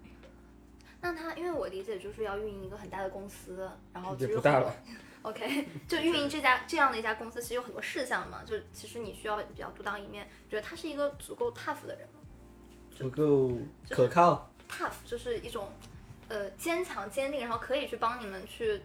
[1.01, 4.77] 那他，因为我理解就是要运营一个很大的公司，然后其也实有很多不大了。
[5.27, 10.29] OK， 就运营这家这样的一家公司，其实有很多事项嘛，就其实你需要比较独当一面。
[10.49, 12.20] 觉得他是一个足够 tough 的人吗
[12.91, 13.59] 足够
[13.91, 14.49] 可靠。
[14.70, 15.68] ？tough 就是一种
[16.29, 18.81] 呃坚强坚定，然后可以去帮你们去，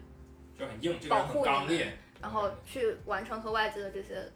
[0.58, 4.28] 就很硬，这个人保护你们很刚烈，然后去完成和外界的这些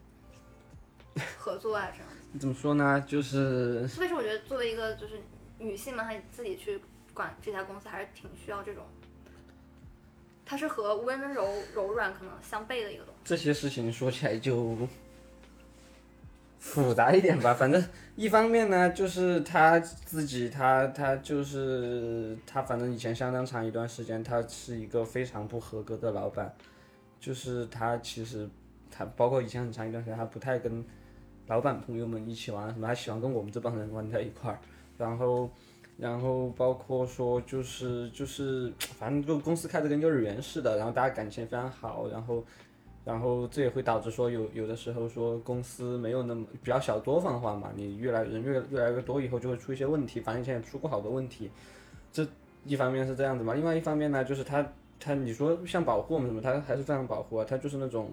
[1.36, 2.08] 合作啊，这样。
[2.38, 3.00] 怎么说呢？
[3.00, 5.20] 就是特别是我觉得作为一个就是
[5.58, 6.80] 女性嘛，她自己去
[7.12, 8.84] 管这家公司还是挺需要这种，
[10.48, 11.44] 它是和温柔
[11.74, 13.20] 柔软可能相悖的一个东西。
[13.24, 14.78] 这些事情说起来就
[16.60, 17.52] 复杂一点吧。
[17.52, 17.84] 反正
[18.14, 26.54] 一方面呢，就是他自己，他他就是他，反正以前相当长一段时间，他是一个非常不合格的老板。
[27.18, 28.48] 就是他其实
[28.88, 30.84] 他包括以前很长一段时间，他不太跟
[31.48, 34.60] 老板朋友们一起玩什么，他喜欢跟我们这帮人玩在一块儿。
[34.96, 35.50] 然后
[35.98, 42.44] 然后包括说就是就是反正就公司开的跟幼儿园似的，然后大家感情非常好，然后。
[43.06, 51.48] 然后这也会导致说有有的时候说公司没有那么比较小作坊化嘛，你越来人越越来越多以后就会出一些问题，反正以前也出过好多问题，
[52.10, 52.26] 这
[52.64, 54.66] 一方面是这样子嘛，另外一方面呢就是他
[54.98, 58.12] 他你说像保护我们什么，他还是非常保护啊，他就是那种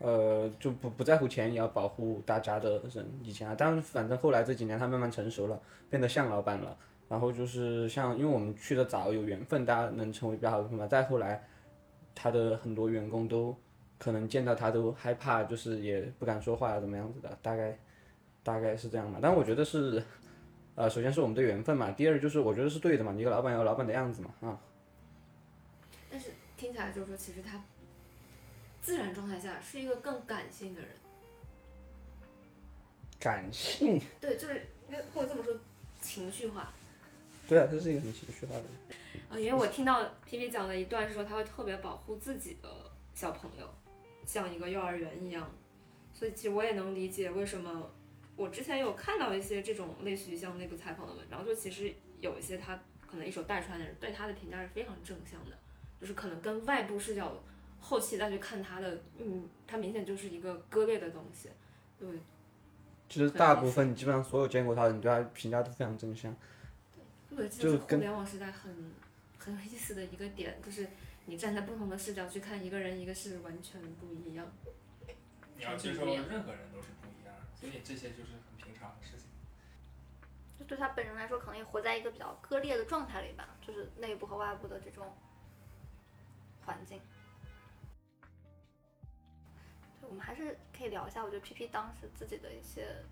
[0.00, 3.06] 呃，就不不在乎钱也要保护大家的人。
[3.22, 6.76] 以前啊，但是反正后来这几年他慢慢成熟了，变得像老板了。
[7.08, 10.86] 然后就是像，因为我们去的早，有缘分，大家能成为比较好的朋友。
[10.86, 11.42] 再后来，
[12.14, 13.56] 他的很多员工都
[13.98, 17.78] 可能见到他都害怕，就是也不敢说话，怎么样子的，大概
[18.42, 19.18] 大概是这样嘛。
[19.22, 20.02] 但我觉得是，
[20.74, 24.60] 呃，首先是我们的缘分嘛，第二就是我觉得是对的嘛，一个老板有老板的样子嘛，啊。
[26.10, 27.62] 但是听起来就是说，其实他
[28.82, 30.90] 自然状态下是一个更感性的人。
[33.18, 35.54] 感性，对，就是因为或者这么说，
[36.00, 36.70] 情绪化。
[37.48, 38.68] 对啊，他是一个很情绪化的人。
[39.30, 42.68] 啊，因为我听到皮皮讲了一段是说，他会特别保护自己的
[43.14, 43.66] 小朋友，
[44.26, 45.50] 像一个幼儿园一样。
[46.12, 47.90] 所以其实我也能理解为什么
[48.36, 55.56] 我之前有看到一些这种类似于像内部采访的文章，就其实有一些他可能一手带出来的人对他的评价是非常正向的，
[56.00, 57.32] 就是可能跟外部视角
[57.80, 61.48] 后期再去看他的，嗯，他明显就是一个割裂的东西，
[61.98, 62.08] 对。
[63.08, 66.34] 其实大部分基本上所有见过他的人对他评价都非常正向。
[67.36, 68.92] 对，这是互联网时代很
[69.38, 70.88] 很有意思的一个点，就是
[71.26, 74.50] 你站在不同的视角去看一个人，一个是完全不一样。
[75.56, 79.26] 你要接受任何人都是不一样的，所以这些就是很平常的事情。
[80.58, 85.12] 就对他本人来说，可能也活在一个比较割裂的状态里吧，就是内部和外部的这种
[86.64, 87.00] 环境。
[90.02, 93.04] 我们还是可以聊一下，我觉得 P P 当时自己的一些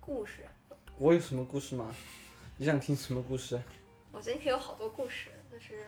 [0.00, 0.46] 故事。
[0.96, 1.94] 我有什么故事吗？
[2.56, 3.60] 你想听什么故事？
[4.12, 5.84] 我觉得可以有好多故事，就是，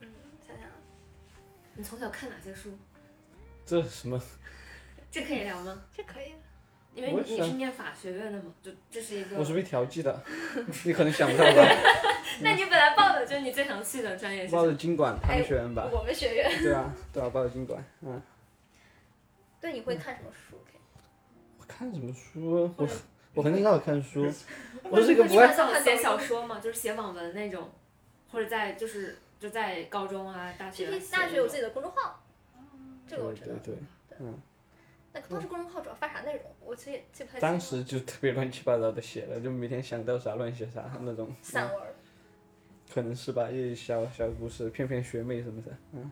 [0.00, 0.08] 嗯，
[0.46, 0.66] 想想，
[1.74, 2.70] 你从小看哪些书？
[3.64, 4.20] 这什么？
[5.10, 5.82] 这可以聊吗？
[5.96, 6.34] 这可以。
[6.92, 9.36] 因为你是念法学院的嘛，就这是一个。
[9.38, 10.22] 我是被调剂的，
[10.84, 11.62] 你可能想不到吧？
[12.42, 14.46] 那你本来报的就是你最想去的专业？
[14.48, 15.88] 报的经管他们学院吧。
[15.92, 16.50] 我们学院。
[16.62, 18.20] 对啊，对啊，报的经管，嗯。
[19.60, 20.56] 对，你会看什么书？
[21.58, 22.72] 我看什么书？
[22.76, 22.88] 我
[23.34, 24.26] 我很少看书。
[24.90, 27.70] 我是一个不爱写小说嘛，就是写网文那种，
[28.30, 30.90] 或者在就是就在高中啊、大学。
[31.12, 32.22] 大学有自己的公众号，
[33.06, 33.46] 这个我知道。
[33.46, 34.40] 对对对，嗯。
[35.12, 36.42] 那当时公众号主要发啥内容？
[36.64, 37.40] 我其实也记不太清。
[37.40, 41.32] 当时就特别乱七八糟的写了，就每天想到啥乱写啥那种。
[41.42, 41.82] 散文。
[42.92, 46.10] 可能是吧，一些小小故事，骗骗学妹什么的，嗯。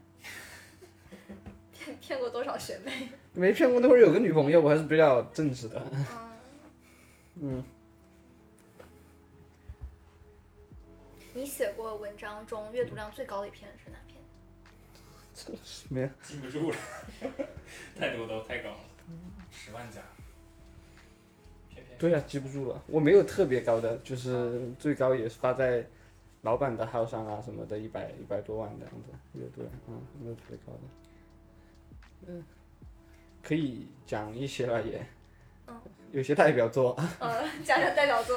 [1.73, 3.09] 骗骗过多少学妹？
[3.33, 5.83] 没骗过，那会儿有个女朋友，我还是比较正直的。
[5.93, 6.07] 嗯。
[11.35, 14.21] 你写过文章中阅读量最高的一篇是哪篇？
[15.63, 16.11] 什么呀？
[16.21, 16.77] 记不住了，
[17.97, 18.81] 太多都太高了，
[19.53, 20.01] 十万加。
[21.97, 22.83] 对呀，记不住了。
[22.89, 25.87] 我没有特别高的，就是最高也是发在
[26.43, 30.81] 老板的号上啊什么的，一百一百多万这样子阅读量，嗯，没有特别高的。
[32.27, 32.45] 嗯，
[33.45, 35.07] 可以讲一些了也。
[35.69, 35.75] 嗯。
[36.13, 36.97] 有些代表作。
[37.21, 38.37] 呃，讲讲代表作。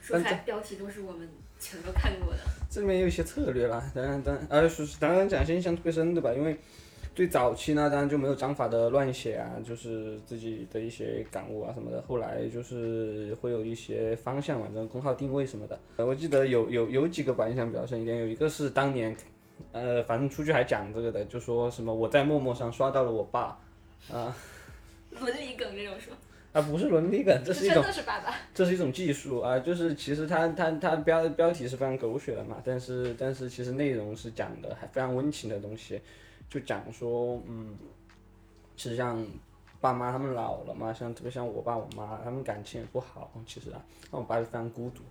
[0.00, 1.28] 说出来标题都是我们。
[1.58, 2.38] 全都看过的，
[2.70, 6.54] 这里面有一些策略啦，当然当然呃是当然讲些印象特别深的吧，因为
[7.14, 12.04] 最早期呢，当然就没有章法的乱写啊，就是自己的一些感悟啊什么的。
[12.06, 15.80] 后来就是会有一些方向嘛，这种公号定位什么的。
[15.96, 19.16] 我记得有有有几个吧，印象比较深一点，有一个是当年，
[19.72, 23.58] 呃，反正出去还讲这个的，就说什么我在陌陌上刷到了我爸，
[24.12, 24.36] 啊，
[25.24, 26.12] 伦理梗这种说。
[26.52, 36.00] 啊，不是伦理梗，这是一种，是爸爸， 这是一种技术啊，就是其实它它它标标题是非常狗血的嘛，但是但是其实内容是讲的还非常温情的东西，
[36.48, 37.76] 就讲说，嗯，
[38.74, 39.22] 其实像
[39.82, 45.02] 爸妈他们老了嘛，像特别像我爸我妈，他们感情也不好，其实啊，那我爸就非常孤独，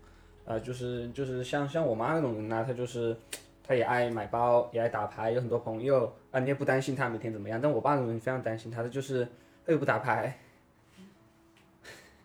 [0.52, 3.16] 啊，就是就是像像我妈那种人呢，她就是
[3.62, 9.30] 她也爱买包，也爱打牌，有很多朋友啊，你也不担心他每天怎么样，但我爸那种人非常担心他的就是他
[9.68, 10.40] 又不打牌。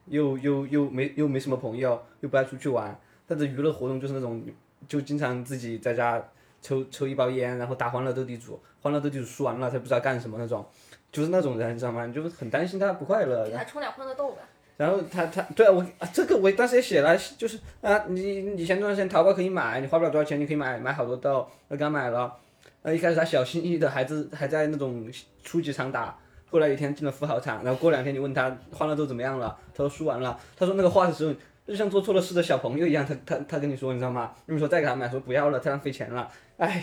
[0.07, 4.45] 又又又没又没什么朋友，又不爱出去玩，他的娱乐活动就是那种，
[4.89, 6.21] 就经常自己在家
[6.61, 10.67] 抽抽一包烟，然后打欢乐斗地主，欢乐斗地主输完了他不知道干什么那种，
[11.13, 12.07] 就是那种人你知道吗？
[12.07, 13.45] 你就很担心他不快乐。
[13.45, 14.39] 给他充点欢乐豆吧。
[14.77, 22.37] 然后他他对啊我啊这个我当时也写了，就是啊你你前段时间淘宝可以买，你花不了多少钱，你可以买买好多豆，我刚买了，
[22.83, 25.09] 呃一开始他小心翼翼的，还是还在那种
[25.45, 26.19] 初级场打。
[26.51, 30.39] 后来有一天进了富豪场，然后过两天你问他欢乐豆怎么样了，他说输完了。
[30.57, 31.33] 他说那个话的时候
[31.67, 34.35] 就像做错了事的小朋友一样，他他他跟你说你知道吗？
[34.47, 36.29] 你说再给他买，说不要了，太浪费钱了。
[36.57, 36.83] 哎呀，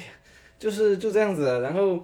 [0.58, 2.02] 就是就这样子，然后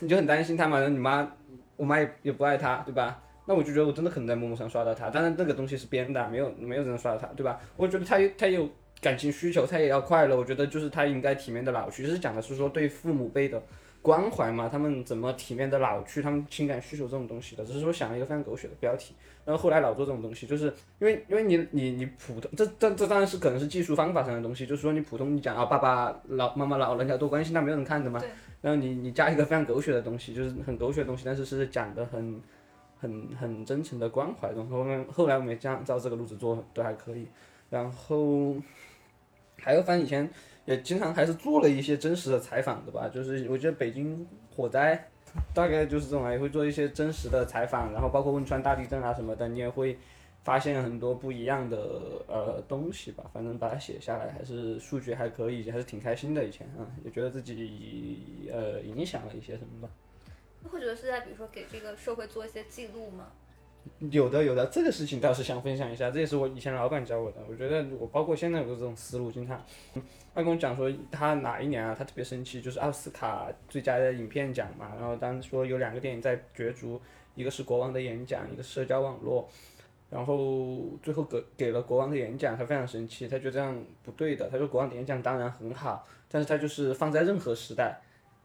[0.00, 0.78] 你就很担心他嘛。
[0.78, 1.30] 然后你妈，
[1.76, 3.22] 我妈也也不爱他，对吧？
[3.46, 7.60] 那我就觉得我真的可能在陌陌上刷到他，当然那个东西是编的，没有没有人刷到他，对吧？
[7.76, 8.68] 我觉得他他有
[9.00, 10.36] 感情需求，他也要快乐。
[10.36, 12.04] 我觉得就是他应该体面的老去。
[12.04, 13.62] 其实讲的是说对父母辈的。
[14.02, 28.18] 关怀嘛，他们怎么体面的老去，他们情感需求这种东西的，只是说想了一个非常狗血的标题，然后后来老做这种东西，就是因为因为你你你普通，这这这当然是可能是技术方法上的东西，就是说你普通你讲啊爸爸老妈妈老人家多关心那，没有人看的嘛，
[28.62, 32.40] 然后你你加一个非常狗血的东西，就是很狗血的东西，但是是讲的很
[32.98, 37.26] 很很真诚的关怀，然后后面后来我们也这样照这个路子做都还可以，
[37.68, 38.56] 然后
[39.58, 40.30] 还有反正以前。
[40.64, 45.08] 也经常还是做了一些真实的采访的吧，就是我觉得北京火灾
[45.54, 49.96] 大概就是这种，也会做一些真实的采访，然后包括汶川大地震啊什么的，你也会
[50.42, 51.78] 发现很多不一样的
[52.26, 53.24] 呃东西吧。
[53.32, 56.44] 反正把它写下来，还是数据还可以，还是挺开心的。
[56.44, 59.88] 以前啊，也觉得自己呃影响了一些什么吧。
[60.68, 63.28] 会觉得是在比如说给这个社会做一些记录吗？
[64.10, 67.38] 有的有的，这个事情倒是想分享一下，这也是我以前老板教我的。
[67.48, 69.62] 我觉得我包括现在有这种思路，经常。
[70.34, 77.00] 他跟我讲说，他哪一年啊，他特别生气，就是奥斯卡最佳的影片奖嘛，然后当时说有两个电影在角逐，
[77.34, 79.48] 一个是国王的演讲，一个社交网络，
[80.08, 88.00] 然后最后给给了国王的演讲，他非常生气，他觉得这样不对的，他说国王的演讲当然很好，但是他就是放在任何时代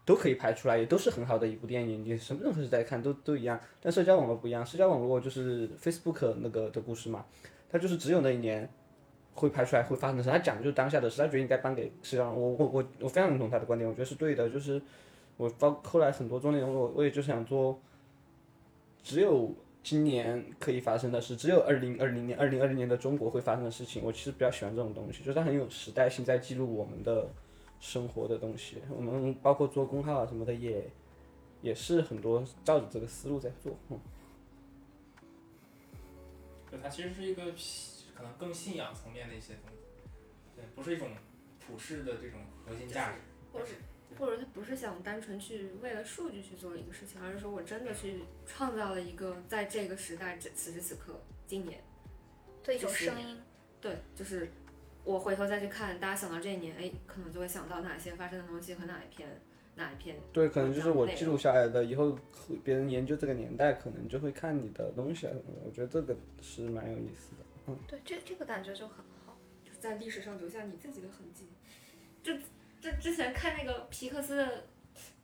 [0.05, 7.25] 都可以拍出来，也都是很好的一部电影，你什么任何时代看都都一样，但社交网络不一样，社交网络就是 Facebook 那个的故事嘛，
[7.69, 8.69] 它就是只有那一年。
[9.37, 12.33] 会拍出来会发生的事，他讲的就是当下的事，他觉得应该颁给世界上。
[12.33, 14.49] 我我我我非常认同他的观点，我觉得是对的。
[14.49, 14.81] 就是
[15.35, 17.77] 我包后来很多做内容，我我也就想做，
[19.03, 19.53] 只有
[19.83, 24.01] 今年可以发生的事，只有二零二零年、二零二零年的中国会发生的事情。
[24.05, 27.27] 我其实比较喜欢这种东西，就是它很有时代性，在记录我们的
[27.85, 28.81] 生活的东西。
[28.89, 30.89] 我们包括做公号啊什么的，也
[31.61, 33.77] 也是很多照着这个思路在做。
[33.89, 33.99] 嗯，
[36.71, 37.53] 就它其实是一个。
[38.17, 39.77] 可能更信仰层面的一些东西，
[40.55, 41.09] 对，不是一种
[41.59, 43.17] 普世的这种核心价值，
[43.51, 43.67] 或者
[44.17, 51.83] 或者他不是想单纯去为了数据去做一个事情，而是说我真的去创造了一个在这个时代这此时此刻今年
[52.63, 53.37] 对一种声音，
[53.81, 54.49] 对，就是
[55.05, 59.29] 我回头再去看，大家想到这一年，哎，可能就会想到哪些发生的东西和哪一篇
[59.75, 62.17] 哪一篇，对，可能就是我记录下来的，以后
[62.63, 65.33] 别人研究这个年代，可能就会看你的东西啊，
[65.63, 67.43] 我觉得这个是蛮有意思的。
[67.67, 71.47] 嗯对，这这个感觉就很好，就是在历史上留下你自己的痕迹。
[72.23, 72.33] 就
[72.81, 74.63] 就之前看那个皮克斯的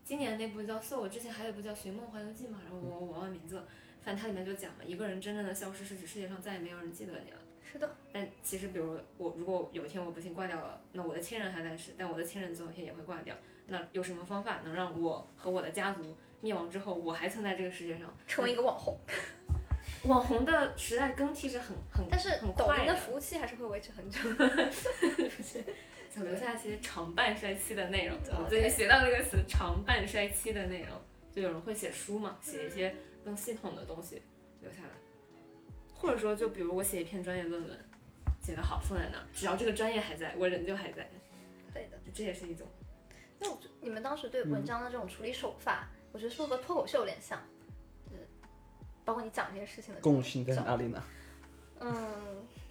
[0.04, 3.66] 今年那部叫《Soul》，之前还有一部叫《寻梦环游记》嘛，然后我我忘了名字了。
[4.04, 7.38] 反正它里面就讲了，一个人真正的消失是指世界上再也没有人记得你了。
[7.72, 7.96] 是的。
[8.12, 13.36] 但其实，比如我如果有一天我不幸挂掉了，那我的亲人还在世，但我的亲人总有一天也会挂掉。
[13.68, 19.00] 那有什么方法能让我和我的家族灭亡之后，我还存在这个世界上，成为一个网红？
[20.06, 24.20] 网红的时代更替是很很，但是抖音的服务器还是会维持很久，
[26.10, 28.18] 想留下一些长半衰期的内容。
[28.38, 31.00] 我最近学到那个词“长半衰期”的内容，
[31.32, 32.94] 就有人会写书嘛，写一些
[33.24, 34.22] 更系统的东西
[34.62, 34.90] 留下来，
[36.02, 37.80] 或者说就比如我写一篇专业论文，
[38.42, 41.08] 写得好放在那儿，只要这个专业还在，我人就还在。
[41.72, 42.68] 对的，这也是一种。
[43.40, 47.40] 那我你们当时对文章的这种处理手法，我觉得是和脱口秀有点像。
[49.06, 51.04] 包括你讲这些事情的共性在哪里呢？
[51.80, 51.96] 嗯，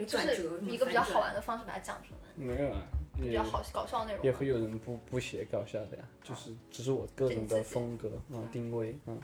[0.07, 2.31] 就是一个比较好玩的方式把它讲出来。
[2.35, 2.83] 没有啊，
[3.20, 4.24] 比较好搞笑内容。
[4.24, 9.18] 也会有人不不写搞笑的呀，就是只是我个人的风格啊定位啊。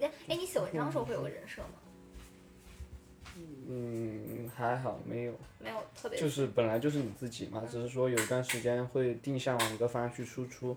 [0.00, 1.74] 哎哎，你写文章的时候会有个人设吗？
[3.36, 5.34] 嗯，还好，没有。
[5.58, 6.18] 没有特别。
[6.18, 10.76] 就是本来就是你自己嘛，只是说有一段时间会定向往一个方向去输出。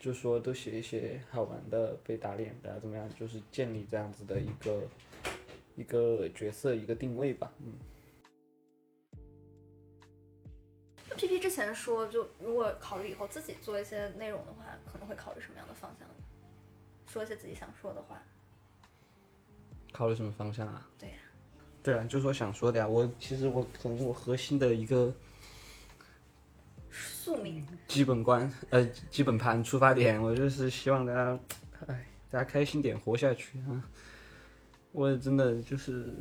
[0.00, 3.08] 就说都写一些好玩的、被打脸的怎么样？
[3.18, 4.82] 就是建立这样子的一个
[5.74, 7.52] 一个角色、一个定位吧。
[7.58, 7.72] 嗯。
[11.16, 16.06] P P 之前说，就如果考虑以后自己做一些内容的话，可能会考虑什么样的方向？
[17.12, 18.22] 说一些自己想说的话。
[19.90, 20.88] 考虑什么方向啊？
[20.96, 21.16] 对呀。
[21.88, 22.86] 对啊，就说想说的呀。
[22.86, 25.10] 我其实我可能我核心的一个。
[26.90, 31.38] 宿命，基本观，呃，基本盘出发点，我就是希望大家，
[31.86, 33.82] 哎，大家开心点，活下去啊！
[34.92, 36.12] 我真的就是，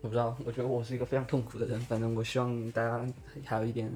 [0.00, 1.78] 我不知道，我觉得我是一个非常痛苦的人。
[1.80, 3.06] 反正我希望大家
[3.44, 3.92] 还有一点，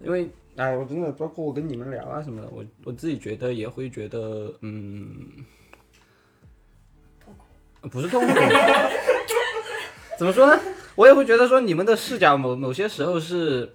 [0.00, 5.44] 因为，哎，我真的包括我跟你们聊啊什么的，我我自己觉得也会觉得，嗯，
[7.90, 8.32] 不是痛苦，
[10.18, 10.60] 怎么说呢？
[10.94, 13.72] 我也会觉得说你们的视角某某些时候是。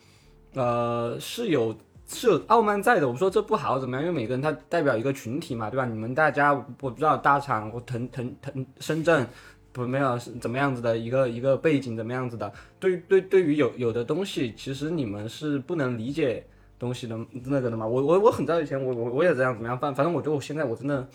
[0.55, 3.07] 呃，是有是有傲慢在的。
[3.07, 4.03] 我说这不好怎么样？
[4.03, 5.85] 因为每个人他代表一个群体嘛，对吧？
[5.85, 9.27] 你们大家我不知道大厂或腾腾腾深圳
[9.71, 12.51] 不没有怎么样子的一个一个背景怎么样子的。
[12.79, 16.43] 对对对于有有的东西，其实你们是不能理解
[16.79, 17.85] 东西的那个的嘛。
[17.85, 21.07] 我我我很早以前我我我也这样怎么样，反反正我觉得我现在我真的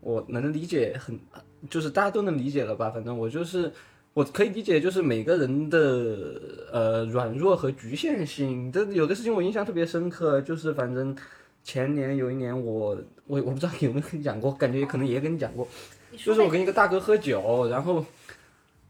[0.00, 1.18] 我能理解很，
[1.68, 2.90] 就是大家都能理解了吧？
[2.90, 3.72] 反正我就是
[4.14, 5.78] 我可以理解，就是每个人的
[6.72, 8.70] 呃软弱和局限性。
[8.72, 11.16] 这有的事情我印象特别深刻，就是反正
[11.62, 12.96] 前年有一年我
[13.26, 15.66] 我我不知道有没有跟你讲过，感觉可能也跟你讲过，
[16.16, 18.04] 就是我跟一个大哥喝酒，然后。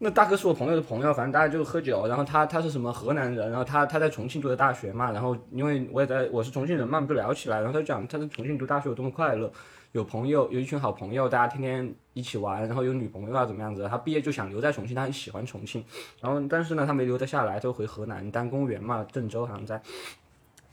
[0.01, 9.53] 那大哥是我朋友的朋友，反正大家就喝酒，然后他他是什么河南人，然后他他在重庆读的大学嘛，然后因为我也在我是重庆人嘛，就聊起来，然后他就讲他在重庆读大学有多么快乐，
[9.93, 15.85] 有朋友有一群好朋友，大家天天一起玩，然后有女朋友啊怎么样子，他毕业就想留在重庆，他很喜欢重庆，
[16.21, 19.81] 然后但是呢他没留得下来，就回河南当公务员嘛，郑州好像在，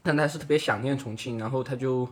[0.03, 2.07] 但他是特别想念重庆，然后他就。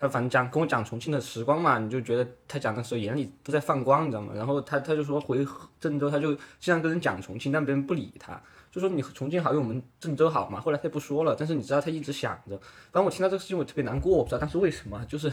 [0.00, 4.32] 他反正讲跟我讲重庆的时光嘛，你就觉得他讲的时候眼里都在放光，你知道吗？
[4.34, 5.46] 然后他他就说回
[5.78, 8.32] 郑州，他就经常跟人讲重庆，但别人不理他，
[8.68, 10.60] 就说你重庆好，有我们郑州好嘛。
[10.60, 12.58] 后来他也不说了，但是你知道他一直想着。
[12.90, 15.32] 反正我听到这个事情我特别难过，我不知道当时为什么，就是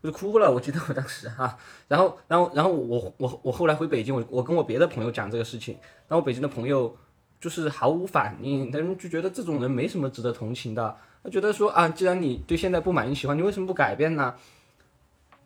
[0.00, 0.50] 我就哭了。
[0.50, 1.56] 我记得我当时哈，
[1.88, 5.76] 然后然后然后我我我后来回北京，我我跟我别的朋友讲这个事情，
[6.08, 6.96] 然后北京的朋友
[7.40, 10.96] 就是毫无反应，他们就觉得这种人没什么值得同情的。
[11.22, 14.34] 他觉得说啊，既然你对现在不满意、喜欢，你为什么不改变呢？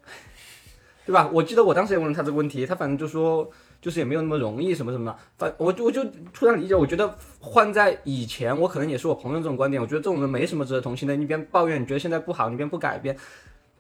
[1.05, 1.29] 对吧？
[1.33, 3.51] 我记得我当时也问了他这个问题，他反正就说，
[3.81, 5.19] 就是也没有那么容易，什么什么的。
[5.37, 11.17] 反我就我就突然理解，我觉得换在以前，我可能也是我朋友这种观点，我觉得这种人没什么值得同情的。
[11.17, 13.17] 你边抱怨，你觉得现在不好，你边不改变。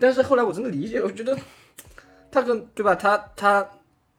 [0.02, 1.38] 但是后来我真的理解，我觉得
[2.30, 2.94] 他跟对吧？
[2.96, 3.64] 他他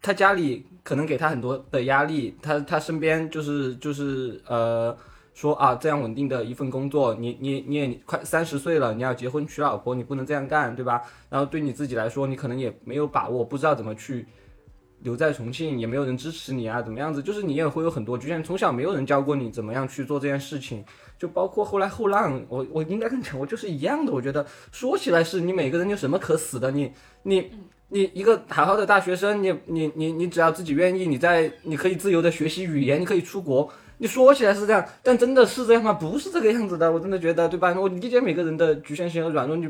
[0.01, 4.95] 他家里可能给他很多的压力，他他身边就是就是呃。
[5.35, 11.01] 说啊，这样稳定的一份工作，你你你也快三十岁了，你要结婚娶老婆，你不能这样干，对吧？
[11.27, 14.27] 然后对你自己来说，你可能也没有把握，不知道怎么去
[14.99, 17.23] 留在重庆，也没有人支持你啊，怎么样子？
[17.23, 20.85] 就是你也会有很多局限，从小没有人教过你怎么样去做这件事情，
[21.23, 24.11] 就包括后来后浪，我我应该跟你讲，我就是一样的。
[24.11, 26.69] 我觉得说起来是你每个人有什么可死的？
[26.71, 27.49] 你你
[27.87, 33.71] 你一个好好的大学生，你你你你只要自己愿意，你在你可以自由的学习语言，你可以出国。
[33.99, 35.93] 你说起来是这样，但真的是这样吗？
[35.93, 37.73] 不是这个样子的，我真的觉得，对吧？
[37.79, 39.69] 我理解每个人的局限性和软弱，你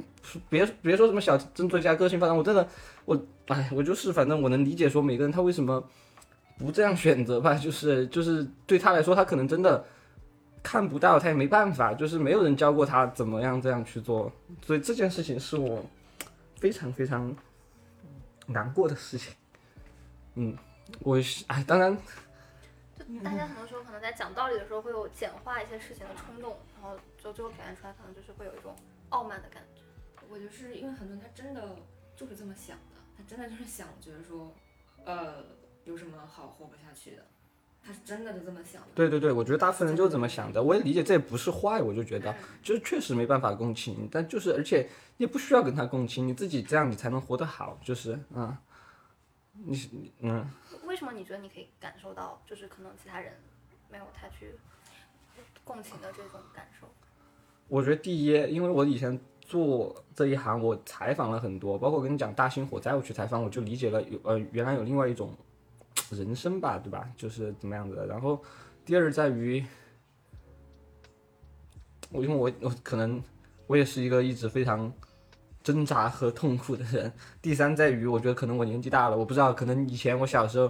[0.50, 2.68] 别别说什么小争作家个性发展，我真的，
[3.06, 3.16] 我
[3.50, 5.84] 哎，我就是反正我能理解说每个人他为什么
[6.58, 9.86] 不这样选择吧，就是就是对他来说，他可能真的
[10.64, 14.32] 看不到，他也没办法，就是没有人教过他怎么样这样去做，
[14.66, 15.86] 所以这件事情是我
[16.56, 17.36] 非常非常
[18.48, 19.36] 难过的事情。
[20.36, 20.58] 嗯，
[21.02, 21.96] 我哎，当然。
[22.98, 28.74] 就大家很多时候可能在讲道理的时候会有简化一些事情的冲动，然后就最后表现出来可能就是会有一种
[29.10, 29.82] 傲慢的感觉。
[30.30, 31.76] 我就是因为很多人他真的
[32.16, 34.52] 就是这么想的，他真的就是想觉得说，
[35.04, 35.44] 呃，
[35.84, 37.26] 有什么好活不下去的，
[37.86, 38.88] 他是真的就这么想的。
[38.96, 48.58] 对对对，我觉得大部分人就是这么想的，我也理解这也不是坏，我就觉得就是确实没办法共情，但就是而且你也不需要跟他共情，你自己这样你才能活得好，就是嗯，
[49.66, 50.50] 你嗯。
[50.86, 53.34] 为什么你觉得你可以感受到，就是可能其他人
[53.90, 54.54] 没有太去
[55.64, 56.88] 共情的这种感受？
[57.68, 65.36] 我觉得第一，因为我以前做这一行，我采访了很多，包括跟你讲大型火灾，我去采访，我就理解了有呃原来有另外一种
[66.12, 67.10] 人生吧，对吧？
[67.16, 68.06] 就是怎么样子的。
[68.06, 68.42] 然后
[68.86, 69.64] 第二在于，
[72.12, 73.24] 我因为我我可能
[73.68, 74.92] 我也是一个一直非常。
[75.64, 77.10] 挣扎和痛苦的人。
[77.42, 80.70] 第三在于，我觉得可能我年纪大了，我不知道，可能以前我小时候，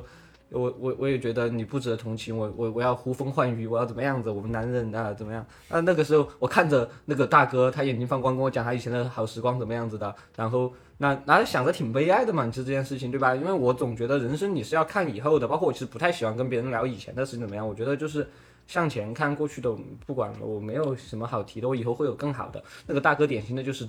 [0.54, 4.30] 我我我也觉得你不值得同情，我我我要呼风唤雨，我要怎么样子？
[4.30, 5.46] 我们男人啊怎么样？
[5.70, 13.36] 啊那个时候我看着那个大哥，他眼睛放光，跟我讲他以前的好时光怎么样子的，然后那那想着挺悲哀的嘛，其实这件事情对吧？
[13.36, 18.28] 因为我总觉得人生你是要看以后的，包括我其实不太喜欢跟别人聊以前的事情怎么样，我觉得就是。
[18.66, 19.70] 向前看，过去的
[20.06, 22.64] 不管了，我没有什么好提的，我以后会有更好的。
[22.88, 23.88] 那个大哥典型的就是，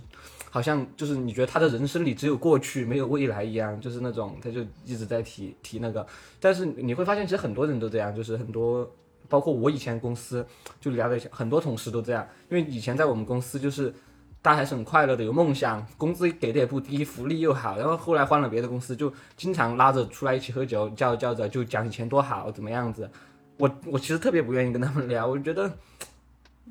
[0.51, 6.07] 好像就是你觉得他的人生里只有过去没有未来一样，就是那种他就一直在提提那个。
[6.41, 8.91] 但是你会发现，其实很多人都这样，就是很多，
[9.29, 10.45] 包括我以前公司
[10.81, 12.27] 就聊了一下，很多同事都这样。
[12.51, 13.95] 因为以前在我们公司就是
[14.43, 17.79] 大家还是很快乐的，有梦想，工资给的也不低，福利又好。
[17.79, 23.09] 然后后来换了别的公司，就经常拉着出来一起喝酒，叫叫着就讲以前多好，怎么样子。
[23.57, 25.71] 我我其实特别不愿意跟他们聊，我觉得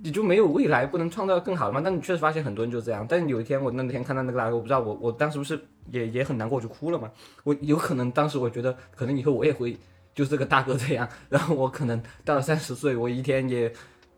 [0.02, 1.82] 你就没有未来，不能创造更好的吗？
[1.84, 3.06] 但你确实发现很多人就这样。
[3.08, 5.60] 但有一天我那天看到那个大哥，我不知道我我当时不是
[5.92, 7.10] 也也很难过，我就哭了嘛。
[7.44, 9.78] 我有可能当时我觉得，可能以后我也会
[10.14, 11.08] 就是这个大哥这样。
[11.30, 13.72] 然后我可能到了三十岁，我一天也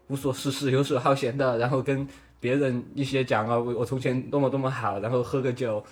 [0.08, 2.08] 无所事事、游手好闲的，然后跟
[2.40, 5.84] 别人一些讲啊，我我从前多么多么好，然后喝个酒，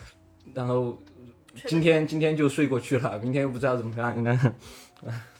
[0.54, 0.98] 然后
[1.68, 4.54] 今天今天就睡过去了，明天又不知道怎么样，那。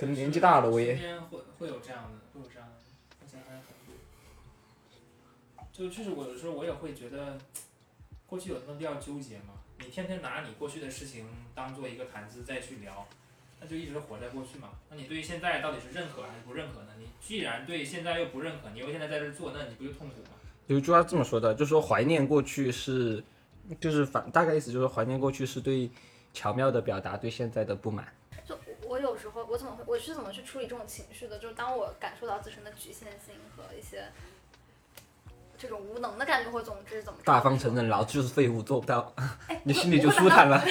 [0.00, 0.96] 可能年纪大了，我也。
[0.96, 2.74] 身边会会有这样的，会有这样的，
[3.20, 3.92] 而且还很多。
[5.70, 7.36] 就确实我有时候我也会觉得，
[8.26, 9.60] 过去有那么必要纠结吗？
[9.78, 13.06] 你天天拿你过去的事情当做一个谈资再去聊，
[13.60, 14.70] 那就一直活在过去嘛。
[14.88, 16.92] 那你对于现在到底是认可还是不认可呢？
[16.98, 20.30] 你既然对现在又不认可，你又现在在这儿做，那你不就痛苦吗？
[20.68, 23.22] 有一句话这么说的，就是说怀念过去是，
[23.78, 25.90] 就是反大概意思就是怀念过去是对
[26.32, 28.10] 巧妙的表达对现在的不满。
[29.50, 31.36] 就我怎么会我是怎么去处理这种情绪的？
[31.38, 34.04] 就是当我感受到自身的局限性和一些
[35.58, 39.12] 这种无能的感觉或总之怎么大方承认老子就是废物，做不到，
[39.48, 40.62] 哎， 你心里就舒坦了。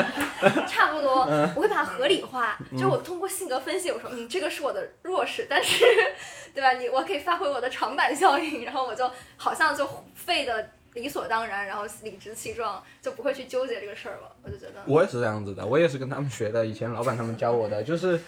[0.68, 2.56] 差不多，嗯我会把它合理化。
[2.72, 5.84] 就是我通过性格分析，我说嗯，这个是我的弱势，但是，
[6.54, 6.72] 对吧？
[6.72, 14.32] 你我可以发挥我的长板效应，然后我就好像就废的理所当然，然后理直气壮，就不会去纠结这个事儿了。
[14.42, 18.20] 我就觉得，我也是这样子的，我也是跟他们学的，以前老板他们教我的，就是。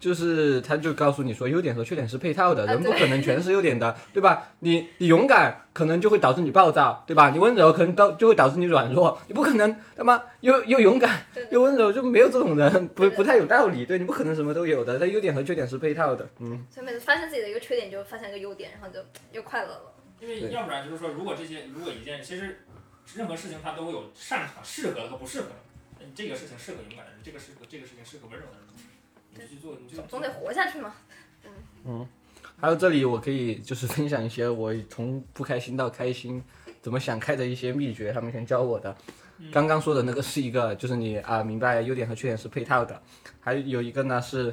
[0.00, 4.52] 就是他就告诉你说，优点和缺点是配套的，啊人不可能全是优点的，对吧？
[4.60, 7.30] 你你勇敢可能就会导致你暴躁，对吧？
[7.30, 13.84] 你温柔可能到就会导致你软弱，你不可能他妈又又勇敢又温柔，就没有这种人，不不太有道理。
[13.84, 14.84] 对你不可能什么都有
[20.20, 22.64] 因为要不然就是说，如果这些如果一件其实
[23.14, 25.56] 任何事情它都有擅长、适合和不适合的，
[26.00, 28.60] 那你这个事情适合勇敢的人，这个适合这个事情适合温柔的人，
[29.30, 30.94] 你就去做，你就总得活下去嘛。
[31.44, 31.50] 嗯
[31.84, 32.08] 嗯
[32.60, 36.42] 还有这里我可以就是分享一些我从不开心到开心
[36.82, 38.96] 怎么想开的一些秘诀，他们以前教我的。
[39.52, 43.00] 刚刚说的那个是一个，就是你啊明白优点和缺点是配套的，
[43.38, 44.52] 还有一个呢是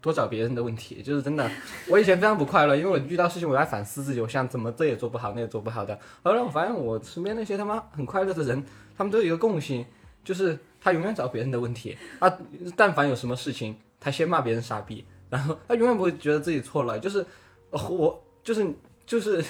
[0.00, 1.50] 多找别人的问题，就是真的，
[1.88, 5.98] 我以前非常不快乐，因为我遇到事情我在反思自己，我想怎么这也做不好，那也做不好的。
[6.22, 8.62] 后来我发现我身边那些他妈很快乐的人，
[8.96, 9.84] 他们都有一个共性，
[10.24, 12.32] 就是他永远找别人的问题啊，
[12.76, 17.24] 但凡有什么事情，他先骂别人傻逼，然后他永远不会觉得自己错了，就是
[17.70, 18.66] 我就是
[19.04, 19.44] 就是。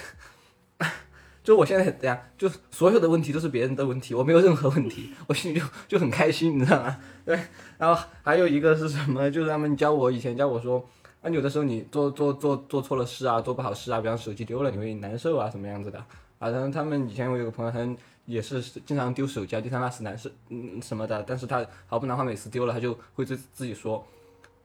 [1.47, 6.99] 就我现在这样，就所有的问题都是别人的问题，我没有任何问题， 我心里就就很开心，你知道吗？
[7.25, 7.39] 对，
[7.79, 9.31] 然后还有一个是什么？
[9.31, 10.85] 就是他们教我以前教我说，
[11.23, 15.99] 啊，有的时候你做做做做错了事啊，做不好事啊，比方手机丢了，你会难受啊，什么样子的？
[16.41, 17.79] 啊，然后他们以前我有个朋友，他
[18.25, 24.05] 也是经常丢手机啊，丢三落四难受，嗯什么的，但是他毫不囊话，每次丢了，他就会对自己说。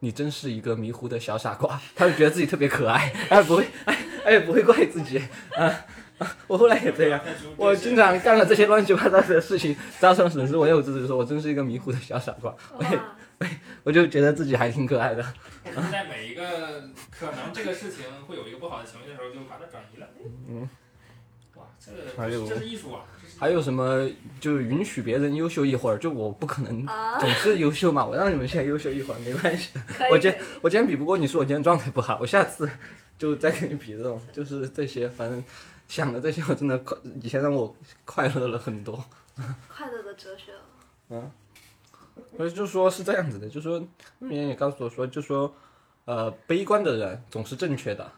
[0.03, 3.95] 你真是一个迷糊的小傻瓜，他就觉得自己特别可爱，他不会，哎
[4.25, 5.17] 哎不会怪自己
[5.55, 5.65] 啊
[6.19, 6.37] 啊！
[6.47, 7.19] 我后来也这样，
[7.57, 13.47] 我经常干了这些乱七八糟的事情，造成损失，我也有自己说，我真是一个迷糊的小傻瓜，我也哇，
[13.83, 15.23] 我就觉得自己还挺可爱的。
[15.23, 16.43] 是在每一个
[17.09, 20.07] 可能这个事情会有一个不好的情绪的时候，就把它转移了。
[20.47, 20.69] 嗯，
[21.55, 23.01] 哇，这还有个这是艺术啊！
[23.39, 24.07] 还有什么
[24.39, 29.71] 就允许别人优秀一会儿，就我不可能啊总是优秀嘛，我让你们先优秀一会儿没关系。
[29.87, 32.69] 可以，我今可以我今天比不过你，说我今天状态不好，我下次
[33.21, 35.43] 就再跟你比这种，就是这些，反正
[35.87, 39.05] 想的这些，我真的快，以前让我快乐了很多。
[39.71, 40.53] 快乐的哲学。
[41.09, 41.31] 嗯
[42.35, 43.79] 所以就说是这样子的，就说
[44.27, 45.53] 别人也告诉我说，就说
[46.05, 48.11] 呃，悲观的人总是正确的，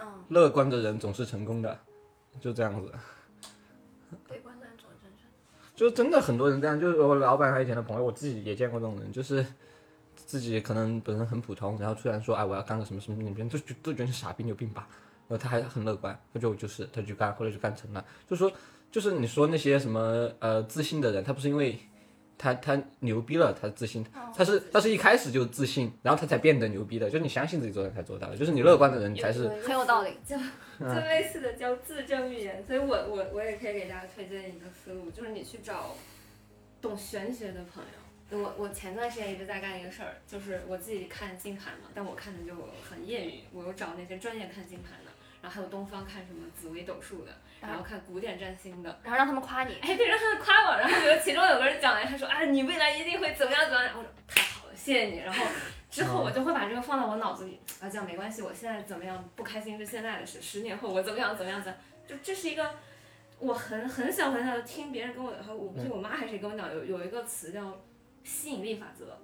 [0.00, 1.78] 嗯，乐观的人总是成功的，
[2.40, 2.90] 就这样子。
[4.28, 5.22] 悲观的人总是正确。
[5.76, 9.46] 就真的很多人这样，就是我老板他以前的朋友，我自己也见过这种人，就是
[10.26, 14.88] 自己可能本身很普通，然后突然说，哎，我要干个什么什么，别人都觉都觉得你傻逼，你有病吧？
[15.28, 18.04] 然后他还很乐观，他就就是他就干，后来就干成了。
[18.28, 18.50] 就说
[18.90, 21.78] 就是你说那些什么呃自信的人，他不是因为
[22.36, 24.04] 他他牛逼了，他自信，
[24.36, 29.48] 他是他是一开始就自信，然后他才变得牛逼的，就是你相信自己做到才做到的，就是你乐观的人才是。
[29.60, 30.10] 很有道理。
[30.26, 30.36] 叫
[30.80, 35.94] 就类似的叫自证预言，所以我我我也可以给大家推荐一个思路，就是你去找
[36.80, 38.01] 懂玄学的朋友。
[38.32, 42.54] 我我前段时间一直在干一个事儿，就是我自己看金盘嘛，但我看的就
[42.88, 45.10] 很业余，我又找那些专业看金盘的，
[45.42, 49.74] 然后还有东方看什么紫微斗数的，然后看古典占星的，然后让他们夸你。
[49.82, 55.18] 哎，对，让他们夸我，然后有其中有个人讲了，他说啊，你未来一定会怎么样怎么样，我说太好了，谢谢你。
[55.18, 55.44] 然后
[55.90, 62.74] 之后我就会把这个放到我脑子里，啊，这样没关系，我现在怎么样不开心是现在的事，十年后我怎么样怎么样怎么样，就这是一个
[63.38, 67.78] 我很很小很小的听别人跟我，和我我妈还是谁跟我讲，有有一个词叫
[68.24, 69.18] 吸引力法则。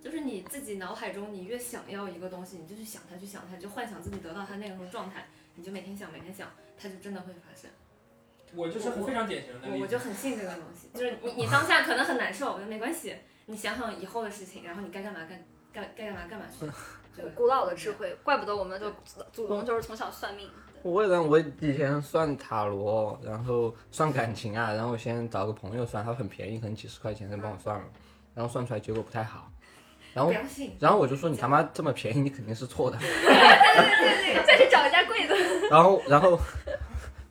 [0.00, 5.26] 就是你自己脑海中，你越想要一个东西，你就去想它，去想它，就幻想自己得到它那个时候状态，
[5.56, 7.68] 你就每天想，每天想，它就真的会发生。
[8.54, 9.76] 我就是很非常典型的例子。
[9.76, 13.16] 我我就很信这个东西，就是你你当下可能很难受，那没关系，
[13.46, 16.66] 你想想以后的事情，然后你该干嘛干干该干嘛干嘛去。
[17.16, 18.92] 对古老的智慧，怪不得我们就
[19.32, 20.48] 祖宗就是从小算命。
[20.82, 27.84] 我也让我以前算塔罗，然后算感情啊，然后我先找个朋友算，他很便宜，可能几十块钱就帮我算了，
[28.36, 29.50] 然后算出来结果不太好，
[30.12, 30.30] 然后。
[30.78, 32.98] 然后我就说你他妈这么便宜，你肯定是错的，
[34.46, 35.34] 再去找一家贵的。
[35.70, 36.38] 然后然后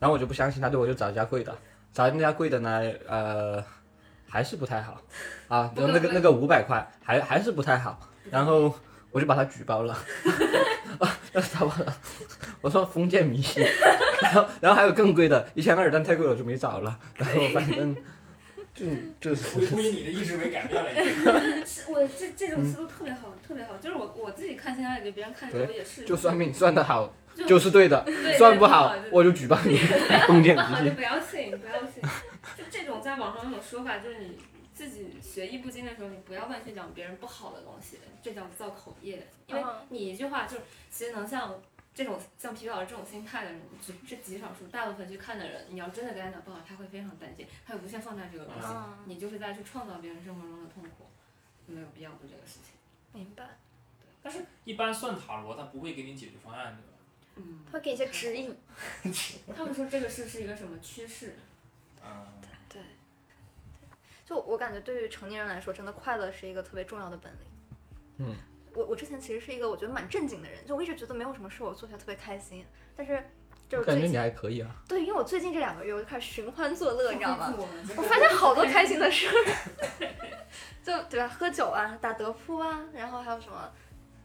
[0.00, 1.56] 然后我就不相信他，对我就找一家贵的，
[1.92, 3.64] 找那家贵的呢，呃，
[4.28, 5.00] 还是不太好，
[5.46, 8.00] 啊，然后那个那个五百块还还是不太好，
[8.30, 8.74] 然后
[9.12, 9.94] 我就把他举报了，
[10.98, 11.96] 啊，他把了，
[12.60, 13.64] 我说封建迷信，
[14.20, 17.96] 然后然后还有更贵的，一千二，但太贵了我就没找了，然后反正
[18.76, 18.84] 就
[19.18, 20.90] 就是估估计你的意识被改变了
[21.88, 23.74] 我这这种思路特别好，特别好。
[23.78, 28.04] 就是我我自己看现在给别人看的时候也是，就算命算得好就就是对的，
[28.36, 29.78] 算不好我就举报你
[30.28, 30.68] 封建迷信。
[30.70, 32.02] 不好就不要信，不要信。
[32.56, 34.38] 就这种在网上有种说法，就是你
[34.74, 39.26] 自己学艺不精的时候，你不要乱去讲别人不好的东西，这叫造口业。
[39.46, 41.54] 因为嗯你一句话就是，其实能像
[41.96, 51.06] 这种像皮皮老师这种心态的人，只是极少数，大部分去看的人，你要真的跟他讲不好，他会非常担心，他会无限放大这个东西，嗯，你就是在去创造别人生活中的痛苦，
[51.66, 52.74] 没有必要做这个事情。
[53.14, 53.56] 明白。
[54.22, 56.98] 但是，一般算塔罗他不会给你解决方案，对吧？
[57.36, 58.54] 嗯，他会给你一些指引。
[59.56, 61.36] 他们说这个事是一个什么趋势？
[62.04, 62.26] 嗯，
[62.68, 62.82] 对，
[64.26, 67.40] 就我感觉对于成年人来说，真的快乐是一个特别重要的本领。
[68.18, 68.36] 嗯，
[68.76, 72.64] 我我之前其实是一个我觉得蛮正经的人，就我一直觉得没有什么事我做起来特别开心，
[72.94, 73.22] 但是
[73.68, 74.70] 就是感觉你最近还可以啊。
[74.86, 77.52] 对，因为我最近这两个月我就开始寻欢作乐，你知道吗？
[77.56, 79.34] 我我发现好多开心的事儿，
[80.84, 81.26] 就对吧？
[81.26, 83.72] 喝酒啊，打德扑啊，然后还有什么，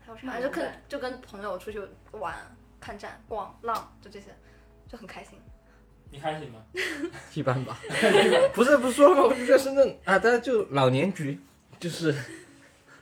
[0.06, 0.40] 还有什么？
[0.42, 1.82] 就跟就跟朋友出去
[2.12, 2.36] 玩、
[2.80, 4.28] 看展、逛、浪，就这些，
[4.88, 5.40] 就很开心。
[6.12, 6.62] 你开心吗？
[7.34, 7.80] 一般吧，
[8.54, 9.24] 不是不是说了吗？
[9.24, 11.40] 我就在深圳啊，大家就老年局，
[11.80, 12.14] 就是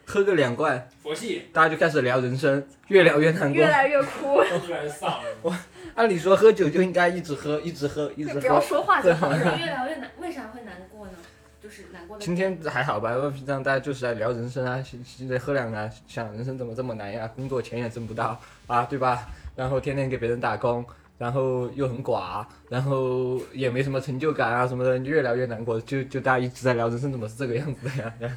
[0.09, 3.67] 喝个两罐，佛系，大家就开始聊人生，越聊越难过越。
[3.67, 5.55] 来越哭，越来越丧了。
[5.93, 8.61] 按理说喝酒就应该一直喝，一直喝，一直喝不要喝。
[8.61, 9.29] 说话就好。
[9.37, 11.11] 越聊越难，为啥会难过呢？
[11.61, 12.25] 就是难过的。
[12.25, 13.13] 今天还好吧？
[13.13, 17.29] 因为平常大家就是在聊人生啊，现现在喝两啊，想人生怎么这么难呀？
[17.35, 19.29] 工作钱也挣不到啊，对吧？
[19.55, 20.83] 然后天天给别人打工，
[21.19, 25.79] 然后又很寡，然后也没什么成就感啊什么的，越聊越难过。
[25.81, 28.11] 就就大家一直在聊人生怎么是这个样子的呀？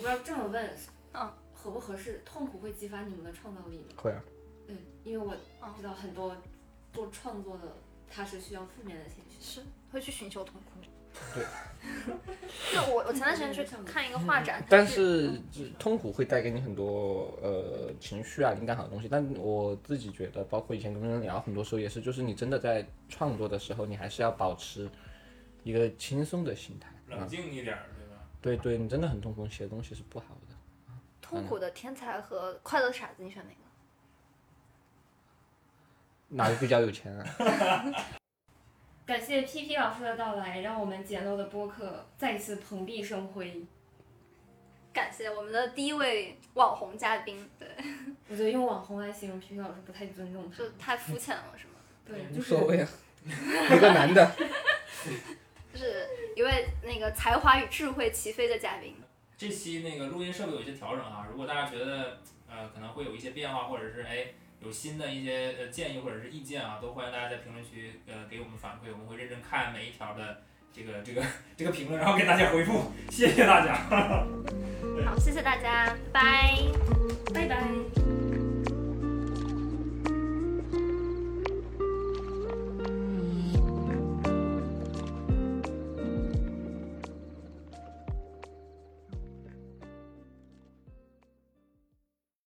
[0.00, 0.70] 不知道这么问，
[1.12, 2.22] 嗯，合不合适？
[2.24, 3.84] 痛苦会激发你们的创造力吗？
[3.96, 4.22] 会啊，
[4.68, 6.34] 嗯，因为我嗯知道很多
[6.92, 7.64] 做创作的，
[8.10, 9.36] 他是需要负面的情绪。
[9.40, 10.80] 是会去寻求痛苦。
[11.34, 11.44] 对。
[12.72, 19.08] 就我我前段时间去看一个画展，但是这痛苦会带给你很多呃情绪啊、灵感好的东西。
[19.08, 24.88] 但我自己觉得，包括以前跟人聊，很多时候也是，就是你真的在创作的时候，你还是要保持
[25.64, 26.88] 一个轻松的心态。
[27.08, 27.86] 冷啊，静一点儿，
[28.40, 28.56] 对？
[28.56, 30.54] 对对，你真的很痛苦，写的东西是不好的。
[31.20, 33.56] 痛苦的天才和快乐的傻子，你选哪个？
[36.28, 37.24] 哪个比较有钱啊？
[39.06, 43.66] 感谢 P P 老师的到来，让我们简陋的播客再次蓬荜生辉。
[44.92, 47.68] 感谢我们的第一位网红嘉宾，对，
[48.28, 50.70] 我觉得用网红来形容 P P 老师不太尊重他就。
[50.78, 51.74] 太肤浅了，是吗？
[52.04, 52.88] 对，无所谓啊，
[53.26, 54.30] 一个男的。
[55.72, 56.06] 就是
[56.36, 58.96] 一位那个才华与智慧齐飞的嘉宾。
[59.36, 62.18] 这期那个录音设备有一些调整啊，如果大家觉得
[62.48, 64.26] 呃可能会有一些变化，或者是哎
[64.62, 70.42] 有新的一些呃建议或者是意见啊，都欢迎大家在评论区呃给我们反馈，我们会认真看每一条的
[70.74, 71.24] 这个这个
[71.56, 73.74] 这个评论，然后给大家回复，谢谢大家。
[75.06, 76.58] 好，谢谢大家，拜拜。
[77.32, 78.19] 拜拜。